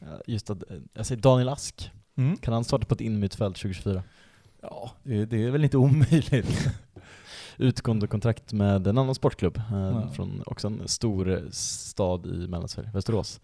[0.00, 1.90] eh, just att, eh, jag säger Daniel Ask,
[2.40, 4.02] kan han starta på ett innermittfält 2024?
[4.62, 6.68] Ja, det, det är väl inte omöjligt.
[7.56, 10.10] Utgående kontrakt med en annan sportklubb, Ja.
[10.14, 13.40] från också en stor stad i Mellansverige, Västerås.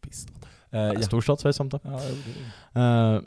[0.00, 0.32] Pissat.
[0.70, 0.92] Eh, Ja.
[0.94, 1.02] ja.
[1.02, 1.74] Stor stad, Sverige samt
[2.72, 3.22] Ja,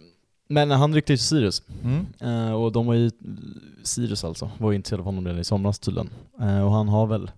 [0.48, 2.06] Men han ryckte ju till Sirius, mm.
[2.20, 3.12] Eh, och de var ju,
[3.84, 6.10] Sirius alltså, var ju intresserade av honom redan i somras tydligen.
[6.40, 7.32] Eh, och han har väl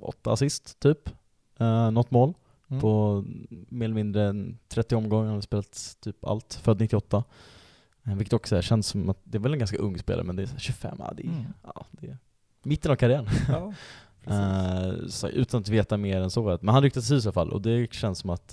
[0.00, 1.10] åtta assist, typ.
[1.60, 2.34] Uh, något mål
[2.70, 2.80] Mm.
[2.80, 3.24] på
[3.68, 7.24] mer eller mindre än 30 omgångar, han har spelat typ allt, född 98.
[8.06, 10.36] Eh, vilket också är, känns som att, det är väl en ganska ung spelare, men
[10.36, 11.44] det är så här 25, ja det är, Mm.
[11.62, 12.18] ja, det är
[12.62, 13.26] mitten av karriären.
[13.48, 13.72] Ja,
[15.08, 16.58] så, utan att veta mer än så.
[16.62, 18.48] Men han ryckte till Sirius i alla fall, och det känns som att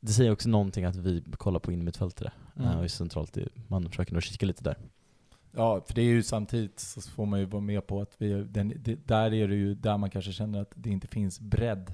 [0.00, 2.32] det säger också någonting att vi kollar på innermittfältare.
[2.56, 2.68] Mm.
[2.68, 2.84] Mm.
[2.84, 3.36] och centralt,
[3.68, 4.76] man försöker nog kika lite där.
[5.52, 8.44] Ja, för det är ju samtidigt så får man ju vara med på att vi,
[8.44, 11.92] den, det, där är det ju där man kanske känner att det inte finns bredd.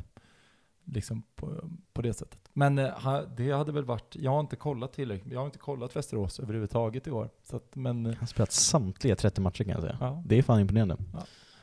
[0.85, 2.41] Liksom på, på det sättet.
[2.53, 5.97] Men eh, det hade väl varit, jag har inte kollat tillräckligt, jag har inte kollat
[5.97, 7.31] Västerås överhuvudtaget i år.
[7.43, 9.97] Så att, men, eh, Han har spelat samtliga 30 matcher kan jag säga.
[10.01, 10.23] ja.
[10.27, 10.97] Det är fan imponerande.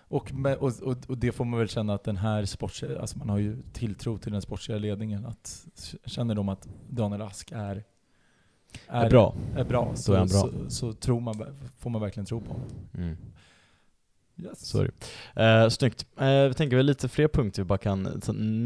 [0.07, 3.17] Och, med, och, och, och det får man väl känna att den här sports, alltså
[3.17, 5.25] man har ju tilltro till den sportsliga ledningen.
[5.25, 5.65] Att
[6.05, 7.83] känner de att Daniel Ask är,
[8.87, 10.27] är, bra, är bra, så, är bra.
[10.27, 11.45] så, så tror man,
[11.79, 12.67] får man verkligen tro på honom.
[12.97, 13.17] Mm.
[14.37, 14.75] Yes.
[14.75, 14.91] Är
[15.33, 15.63] det.
[15.63, 16.05] Eh, snyggt.
[16.19, 18.21] Eh, vi tänker väl lite fler punkter vi bara kan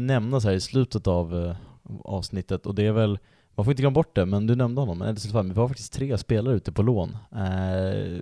[0.06, 1.56] nämna så här i slutet av eh,
[2.04, 3.18] avsnittet och det är väl
[3.54, 4.98] man får inte glömma bort det, men du nämnde honom.
[4.98, 5.16] Men
[5.48, 7.16] vi har faktiskt tre spelare ute på lån.
[7.32, 8.20] Eh,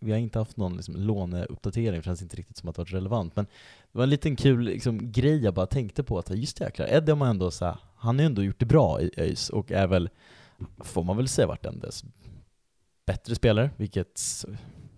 [0.00, 2.80] vi har inte haft någon liksom, låneuppdatering, för det känns inte riktigt som att det
[2.80, 3.36] varit relevant.
[3.36, 3.44] Men
[3.92, 6.86] det var en liten kul liksom, grej jag bara tänkte på, att just det jäklar,
[6.86, 9.50] Eddie har man ändå så här, han har ju ändå gjort det bra i ÖIS
[9.50, 10.10] och är väl,
[10.78, 12.04] får man väl säga, vart en dess
[13.06, 14.18] bättre spelare, vilket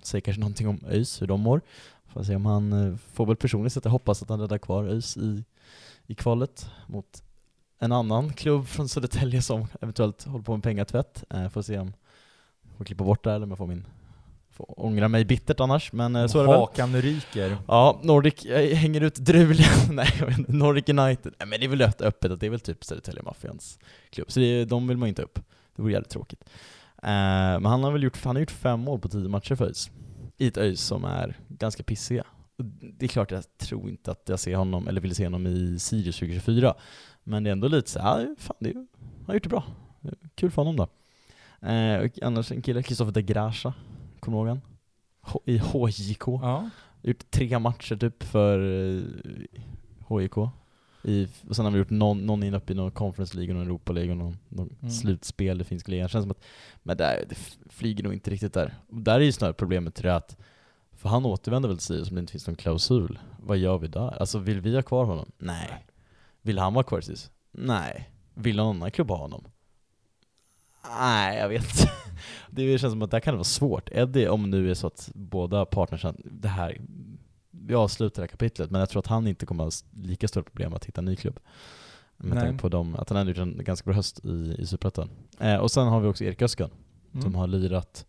[0.02, 1.60] säger kanske någonting om ÖIS, hur de mår.
[2.06, 5.16] Får se om han, eh, får väl personligt sett hoppas att han räddar kvar ÖIS
[5.16, 5.44] i,
[6.06, 7.22] i kvalet mot
[7.78, 11.24] en annan klubb från Södertälje som eventuellt håller på med pengatvätt.
[11.30, 11.92] Eh, får se om
[12.62, 13.86] jag får klippa bort det här eller om jag får min
[14.52, 16.58] Får ångra mig bittert annars, men eh, så är det väl.
[16.58, 17.56] Hakan ryker.
[17.68, 20.08] Ja, Nordic jag hänger ut Drulian, nej
[20.48, 21.32] Nordic United.
[21.38, 23.78] Nej men det är väl öppet att det är väl typ Södertälje Maffians
[24.10, 25.38] klubb, så det, de vill man inte upp.
[25.76, 26.40] Det vore jävligt tråkigt.
[27.04, 27.08] Uh,
[27.60, 29.90] men han har väl gjort, han har gjort fem mål på tio matcher för ÖIS.
[30.36, 32.24] I ett ÖIS som är ganska pissiga.
[32.98, 35.78] Det är klart jag tror inte att jag ser honom, eller vill se honom i
[35.78, 36.74] Sirius 2024.
[37.24, 38.86] Men det är ändå lite så ja, fan det är, han
[39.26, 39.64] har gjort det bra.
[40.34, 40.88] Kul för honom då.
[41.68, 43.74] Eh, annars en kille, Kristoffer de Gracia,
[44.22, 44.60] kommer du ihåg han?
[45.44, 46.26] I HJK.
[46.26, 46.70] Ja.
[47.02, 48.58] Gjort tre matcher typ för
[50.08, 50.36] HJK.
[50.36, 50.48] Eh,
[51.10, 53.62] I, och sen har vi gjort någon, någon in upp i någon Conference League, någon
[53.62, 54.90] Europa League och någon, någon mm.
[54.90, 56.08] slutspel i finska ligan.
[56.08, 56.44] Känns som att,
[56.82, 57.34] men där, det
[57.68, 58.74] flyger nog inte riktigt där.
[58.88, 60.36] Och där är ju snarare problemet till det att,
[60.92, 63.18] för han återvänder väl till Sirius om det inte finns någon klausul.
[63.40, 64.20] Vad gör vi där?
[64.20, 65.32] Alltså vill vi ha kvar honom?
[65.38, 65.86] Nej.
[66.42, 67.30] Vill han vara kvar SIS?
[67.50, 68.10] Nej.
[68.34, 69.44] Vill någon annan klubb ha honom?
[70.98, 71.92] Nej, jag vet inte.
[72.50, 73.88] Det känns som att det kan vara svårt.
[73.92, 76.80] Eddie, om nu är så att båda partners, det här,
[77.50, 79.70] vi avslutar det här kapitlet, men jag tror att han inte kommer ha
[80.02, 81.40] lika stora problem att hitta en ny klubb.
[82.16, 85.10] Med tanke på dem, att han ändå gjort en ganska bra höst i, i Superettan.
[85.38, 86.70] Eh, och sen har vi också Erik Öskan,
[87.12, 87.22] mm.
[87.22, 88.06] som har lirat,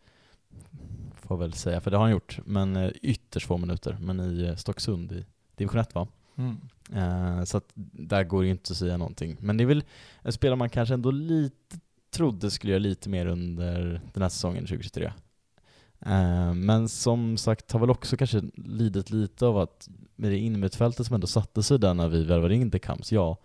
[1.13, 4.43] får väl säga, för det har han gjort, men eh, ytterst få minuter, men i
[4.43, 6.07] eh, Stocksund i division 1 va?
[6.35, 6.57] Mm.
[6.93, 9.37] Uh, så att där går det inte att säga någonting.
[9.39, 9.83] Men det är väl
[10.21, 11.79] en spelare man kanske ändå lite
[12.13, 15.11] trodde skulle göra lite mer under den här säsongen 2023.
[16.05, 21.05] Eh, men som sagt har väl också kanske lidit lite av att med det innermittfältet
[21.05, 23.37] som ändå satte sig där när vi värvade in Decams, ja,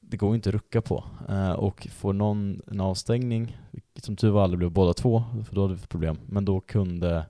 [0.00, 1.04] det går ju inte att rucka på.
[1.28, 3.56] Eh, och får någon en avstängning,
[3.96, 7.26] som tur var aldrig blev båda två, för då hade vi problem, men då kunde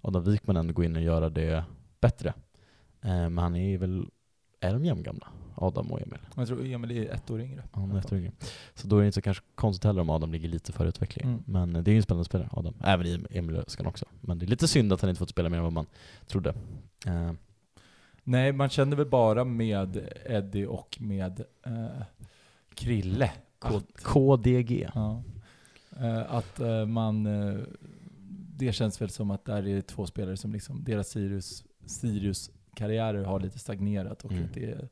[0.00, 1.64] Adam Wikman ändå gå in och göra det
[2.00, 2.34] bättre.
[3.02, 4.06] Eh, men han är väl
[4.60, 5.28] är de jämngamla?
[5.54, 6.18] Adam och Emil?
[6.36, 7.62] Jag tror Emil är ett år yngre.
[7.72, 8.32] Han är ett år yngre.
[8.74, 11.30] Så då är det inte så kanske konstigt heller om Adam ligger lite före utvecklingen.
[11.30, 11.42] Mm.
[11.46, 12.74] Men det är ju en spännande spelare, Adam.
[12.84, 14.06] Även Emil Öskan också.
[14.20, 15.86] Men det är lite synd att han inte fått spela mer än vad man
[16.26, 16.54] trodde.
[17.06, 17.32] Uh.
[18.24, 22.02] Nej, man kände väl bara med Eddie och med uh,
[22.74, 23.30] Krille.
[23.58, 24.90] K KDG.
[24.94, 25.22] Ja.
[26.00, 27.24] Uh, att man...
[28.56, 33.24] det känns väl som att där är två spelare som liksom, deras Sirius, Sirius karriärer
[33.24, 34.48] har lite stagnerat och mm.
[34.54, 34.88] det,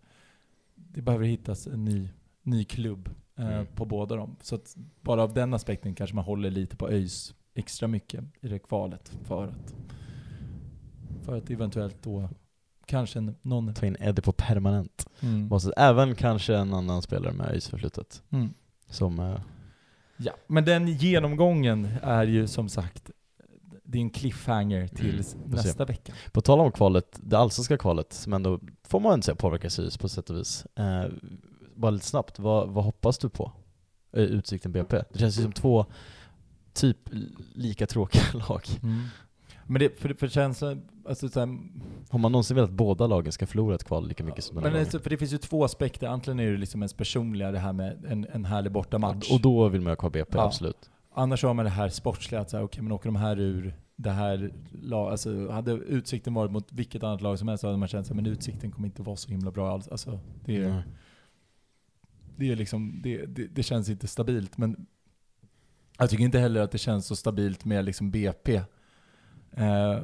[0.95, 2.09] det behöver hittas en ny,
[2.43, 3.66] ny klubb eh, mm.
[3.66, 4.36] på båda dem.
[4.43, 4.59] Så
[5.01, 9.12] bara av den aspekten kanske man håller lite på ÖIS extra mycket i det kvalet
[9.24, 9.74] för att,
[11.22, 12.28] för att eventuellt då
[12.86, 13.74] kanske någon...
[13.74, 15.09] Ta in Eddie på permanent.
[15.20, 15.49] Mm.
[15.49, 18.22] Måste, även kanske en annan spelare med ÖIS förflutet.
[18.30, 18.55] Mm.
[18.86, 19.18] Som...
[19.18, 19.40] Eh,
[20.16, 23.11] ja, men den genomgången är ju som sagt
[23.93, 26.12] det är en cliffhanger till mm, nästa vecka.
[26.32, 29.99] På tal om kvalet, det allsvenska kvalet, som ändå, får man inte säga, påverkar Sirius
[29.99, 30.66] på sätt och vis.
[30.76, 31.05] Eh,
[31.74, 33.53] bara lite snabbt, vad, vad hoppas du på?
[34.12, 35.03] Eh, Utsikten BP.
[35.12, 35.86] Det känns ju som två
[36.72, 36.99] typ
[37.55, 38.62] lika tråkiga lag.
[38.82, 39.05] Mm.
[39.66, 40.62] Men det, för, för känns,
[41.09, 41.59] alltså så här,
[42.11, 44.72] Har man någonsin velat att båda lagen ska förlora ett kval lika mycket som den
[44.72, 46.07] men det, för det finns ju två aspekter.
[46.07, 49.32] Antingen är det liksom ens personliga, det här med en, en härlig bortamatch.
[49.32, 50.45] Och då vill man ha kvar BP, ja.
[50.45, 50.90] absolut.
[51.14, 54.11] Annars har man det här sportsliga, att säga, okay, men åker de här ur det
[54.11, 54.53] här
[55.11, 58.26] alltså hade Utsikten varit mot vilket annat lag som helst så hade man känt att
[58.26, 59.88] Utsikten kommer inte vara så himla bra alls.
[59.88, 60.82] Alltså, det, är,
[62.36, 64.59] det, är liksom, det, det, det, känns inte stabilt.
[64.59, 64.86] Men
[65.99, 68.62] jag tycker inte heller att det känns så stabilt med liksom BP.
[69.57, 69.99] Eh,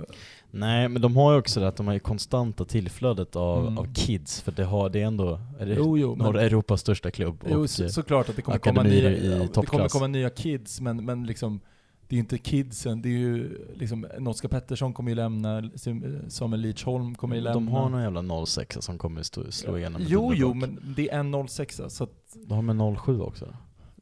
[0.50, 3.78] Nej, men de har ju också det att de har ju konstanta tillflödet av, mm.
[3.78, 7.10] av kids, för det, har, det är ändå är det jo, jo, norra Europas största
[7.10, 7.44] klubb.
[7.48, 10.80] Jo, och så, såklart att det kommer komma nya, i det kommer komma nya kids,
[10.80, 11.60] men, men liksom
[12.08, 15.70] det är inte kidsen, det är ju liksom, Noska Pettersson kommer ju lämna,
[16.28, 17.54] Samuel Leachholm kommer ju lämna.
[17.54, 20.02] De har någon jävla 06 som kommer stå, slå igenom.
[20.06, 22.10] Jo, jo, men det är en 06 så att...
[22.46, 23.54] De har med 07 också.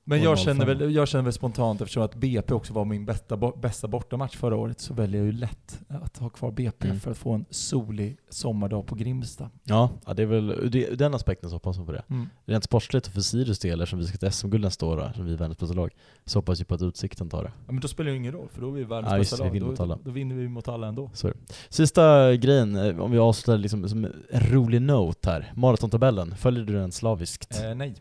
[0.08, 0.44] Men jag 05.
[0.44, 4.36] känner, väl, jag känner väl spontant, eftersom att BP också var min bästa, bästa bortamatch
[4.36, 7.00] förra året, så väljer jag ju lätt att ha kvar BP Mm.
[7.00, 9.50] för att få en solig sommardag på Grimsta.
[9.64, 12.02] Ja, ja det är väl det- den aspekten så hoppas man på det.
[12.10, 12.28] Mm.
[12.44, 15.32] Rent sportsligt och för Sirius del, eftersom vi ska till SM-guld nästa år, som vi
[15.32, 15.90] är världens bästa lag,
[16.24, 17.52] så hoppas vi på att Utsikten tar det.
[17.66, 19.44] Ja, men då spelar det ju ingen roll, för då är vi världens Ja, bästa
[19.44, 19.60] lag.
[19.76, 19.98] Då, alla.
[20.04, 21.10] då vinner vi mot alla ändå.
[21.22, 21.32] Det.
[21.68, 25.52] Sista grejen, eh, om vi avslutar liksom som en rolig note här.
[25.56, 27.60] Maratontabellen, följer du den slaviskt?
[27.64, 27.94] Eh, nej.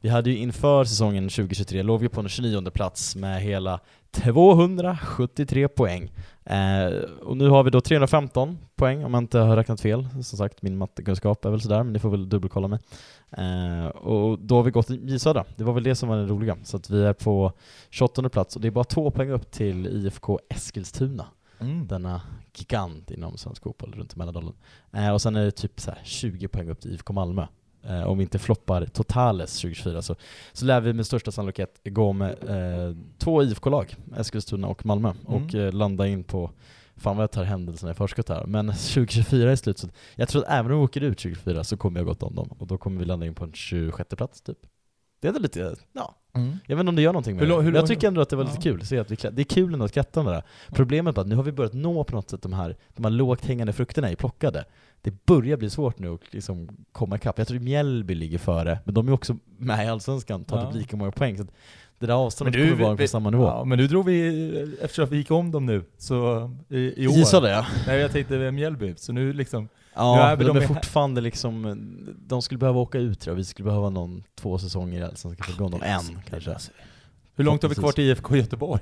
[0.00, 5.68] Vi hade ju inför säsongen 2023, låg vi på en 29 plats med hela 273
[5.68, 6.12] poäng.
[6.44, 6.86] Eh,
[7.22, 10.08] och nu har vi då 315 poäng om jag inte har räknat fel.
[10.12, 12.78] Som sagt, min mattekunskap är väl sådär, men ni får väl dubbelkolla mig.
[13.30, 16.26] Eh, och då har vi gått i Södra, det var väl det som var det
[16.26, 16.56] roliga.
[16.64, 17.52] Så att vi är på
[17.90, 21.26] 28 plats och det är bara två poäng upp till IFK Eskilstuna
[21.60, 21.86] Mm.
[21.86, 22.20] denna
[22.54, 24.52] gigant inom svensk fotboll runt Mälardalen.
[24.92, 27.46] Eh, och sen är det typ så här 20 poäng upp till IFK Malmö.
[27.84, 30.14] Eh, om vi inte floppar totales 2024 så,
[30.52, 35.54] så lär vi med största sannolikhet gå med eh, två IFK-lag, Eskilstuna och Malmö, och
[35.54, 36.50] eh, landa in på
[36.96, 40.42] Fan vad jag tar händelserna i förskott här, men 2024 är slut så jag tror
[40.42, 42.78] att även om vi åker ut 2024 så kommer jag gått om dem, och då
[42.78, 44.58] kommer vi landa in på en 26 plats typ.
[45.20, 46.56] Det är ändå lite, ja, Mm.
[46.66, 47.62] jag vet inte om det gör någonting med Hur det.
[47.62, 48.62] hur Men jag tycker ändå att det var lite Ja.
[48.62, 50.44] kul, att vi, det är kul ändå att kratta med det där.
[50.74, 53.10] Problemet är att nu har vi börjat nå på något sätt de här, de här
[53.10, 54.64] lågt hängande frukterna är plockade.
[55.02, 57.38] Det börjar bli svårt nu att liksom komma ikapp.
[57.38, 60.66] Jag tror Mjällby ligger före, men de är också med i Allsvenskan, tar Ja.
[60.66, 61.36] typ lika många poäng.
[61.36, 61.50] Så att
[61.98, 63.44] det där avståndet du, kommer vara vi- på samma nivå.
[63.44, 67.08] Ja, men nu drog vi, eftersom att vi gick om dem nu, så i, i
[67.08, 67.12] år.
[67.12, 67.66] Gissa det ja.
[67.86, 71.20] Nej jag tänkte Mjällby, så nu liksom, Nu Ja, är men de de är fortfarande
[71.20, 71.78] liksom,
[72.26, 73.36] de skulle behöva åka ut tror jag.
[73.36, 76.56] Vi skulle behöva någon, två säsonger i Allsvenskan för att gå någon, en kanske.
[77.36, 78.80] hur långt har vi kvar till IFK Göteborg?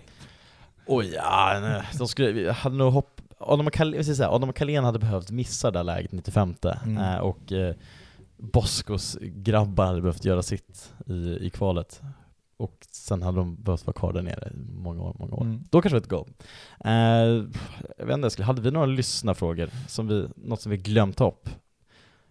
[0.86, 1.82] Oj, ja, nej.
[1.98, 3.15] de skulle, vi hade nog hopp...
[3.38, 6.96] Adam och säga, Adam Carlén hade behövt missa det här läget 95 Mm.
[6.98, 7.74] eh, och eh,
[8.36, 12.02] Boskos grabbar hade behövt göra sitt i, i kvalet.
[12.56, 15.42] Och sen hade de behövt vara kvar där nere i många år, många år.
[15.42, 15.64] Mm.
[15.70, 16.26] Då kanske det var ett.
[16.84, 16.92] Eh,
[17.98, 19.70] jag vet inte, Eskil, hade vi några lyssnarfrågor?
[19.88, 21.48] Som vi, något som vi glömt upp?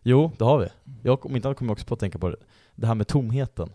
[0.04, 0.68] Jo, det har vi.
[1.04, 2.36] Jag, om inte annat kommer jag också på att tänka på det,
[2.76, 3.70] det här med tomheten.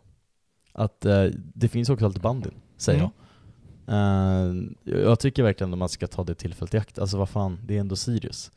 [0.73, 3.11] Att eh, det finns också alltid bandyn, säger Mm.
[3.17, 3.27] jag.
[3.87, 4.55] Eh,
[4.85, 6.99] jag tycker verkligen att man ska ta det tillfället i akt.
[6.99, 8.51] Alltså vad fan, det är ändå Sirius.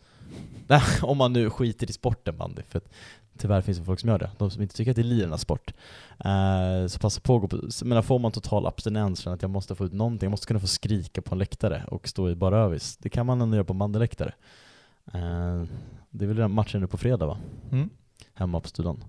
[1.01, 2.89] Om man nu skiter i sporten bandy, för att
[3.37, 4.31] tyvärr finns det folk som gör det.
[4.37, 5.73] De som inte tycker att det är lirarnas sport.
[6.19, 9.51] Eh, så passa på att gå på, men får man total abstinens, känner att jag
[9.51, 12.35] måste få ut någonting, jag måste kunna få skrika på en läktare och stå i
[12.35, 12.97] bara övis.
[12.97, 14.33] Det kan man ändå göra på en bandyläktare.
[15.13, 15.63] Eh,
[16.09, 17.37] det är väl den matchen nu på fredag va?
[17.71, 17.89] Mm.
[18.33, 19.03] Hemma på studion.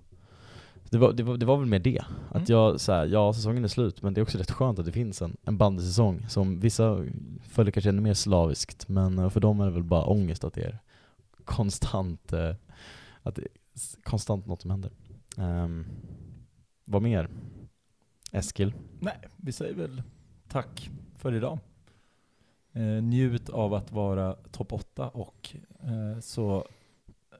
[0.95, 1.99] Det var, det, var, det var väl mer det.
[2.29, 2.45] Att Mm.
[2.47, 4.91] jag, så här, ja säsongen är slut, men det är också rätt skönt att det
[4.91, 7.05] finns en, en bandysäsong som vissa
[7.49, 10.53] följer kanske ännu mer slaviskt, men eh, för dem är det väl bara ångest att
[10.53, 10.79] det är
[11.45, 12.55] konstant, eh,
[13.23, 14.91] att det är s- konstant något som händer.
[15.37, 15.85] Um,
[16.85, 17.29] vad mer?
[18.31, 18.73] Eskil?
[18.99, 20.01] Nej, vi säger väl
[20.49, 21.59] tack för idag.
[22.73, 26.67] Eh, njut av att vara topp 8 och eh, så,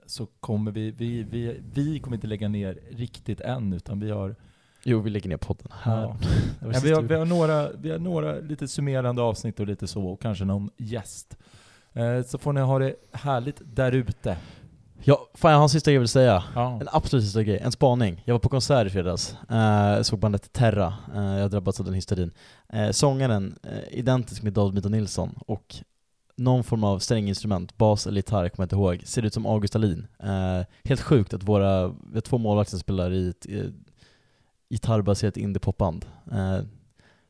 [0.06, 4.36] så kommer vi, vi, vi, vi kommer inte lägga ner riktigt än utan vi har,
[4.84, 6.02] Jo, vi lägger ner podden här.
[6.02, 6.18] Ja.
[6.74, 10.08] Ja, vi, har, vi- har några, vi har några lite summerande avsnitt och lite så
[10.08, 11.38] och kanske någon gäst.
[11.94, 14.38] Eh, så får ni ha det härligt där ute.
[15.04, 16.44] Ja, fan jag har en sista grej jag vill säga.
[16.56, 16.78] Ja.
[16.82, 18.22] En absolut sista grej, en spaning.
[18.26, 21.86] Jag var på konsert i fredags, eh, såg bandet Terra, eh, jag har drabbats av
[21.86, 22.32] den hysterin.
[22.70, 25.76] Eh, sångaren, eh, identisk med David Mito Nilsson, och
[26.38, 29.76] någon form av stränginstrument, bas eller gitarr, kommer jag inte ihåg, ser ut som August
[29.76, 30.08] Alin.
[30.24, 33.64] Eh, helt sjukt att våra, vi har två målvakter som spelar i ett eh,
[34.70, 36.06] gitarrbaserat indiepopband.
[36.32, 36.60] Eh,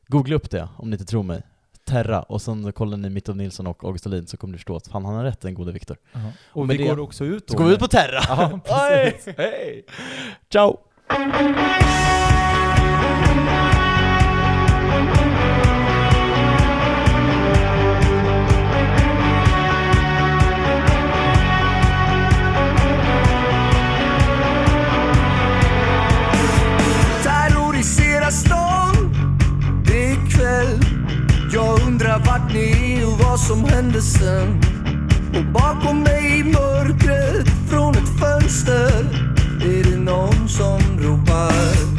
[0.08, 1.42] googla upp det om ni inte tror mig.
[1.84, 4.88] Terra, och sen kollar ni Mito Nilsson och August Alin så kommer ni förstå att
[4.88, 5.96] fan han har rätt den gode Viktor.
[6.12, 6.32] Jaha.
[6.52, 7.52] Och med vi det- går också ut då.
[7.52, 8.20] Så går vi ut på Terra!
[8.28, 9.34] Ja, precis.
[9.36, 9.84] Hej!
[10.52, 10.78] Ciao!
[33.36, 34.60] Vad som hände sen.
[35.36, 39.04] Och bakom mig i mörkret från ett fönster.
[39.62, 41.95] Är det någon som ropar?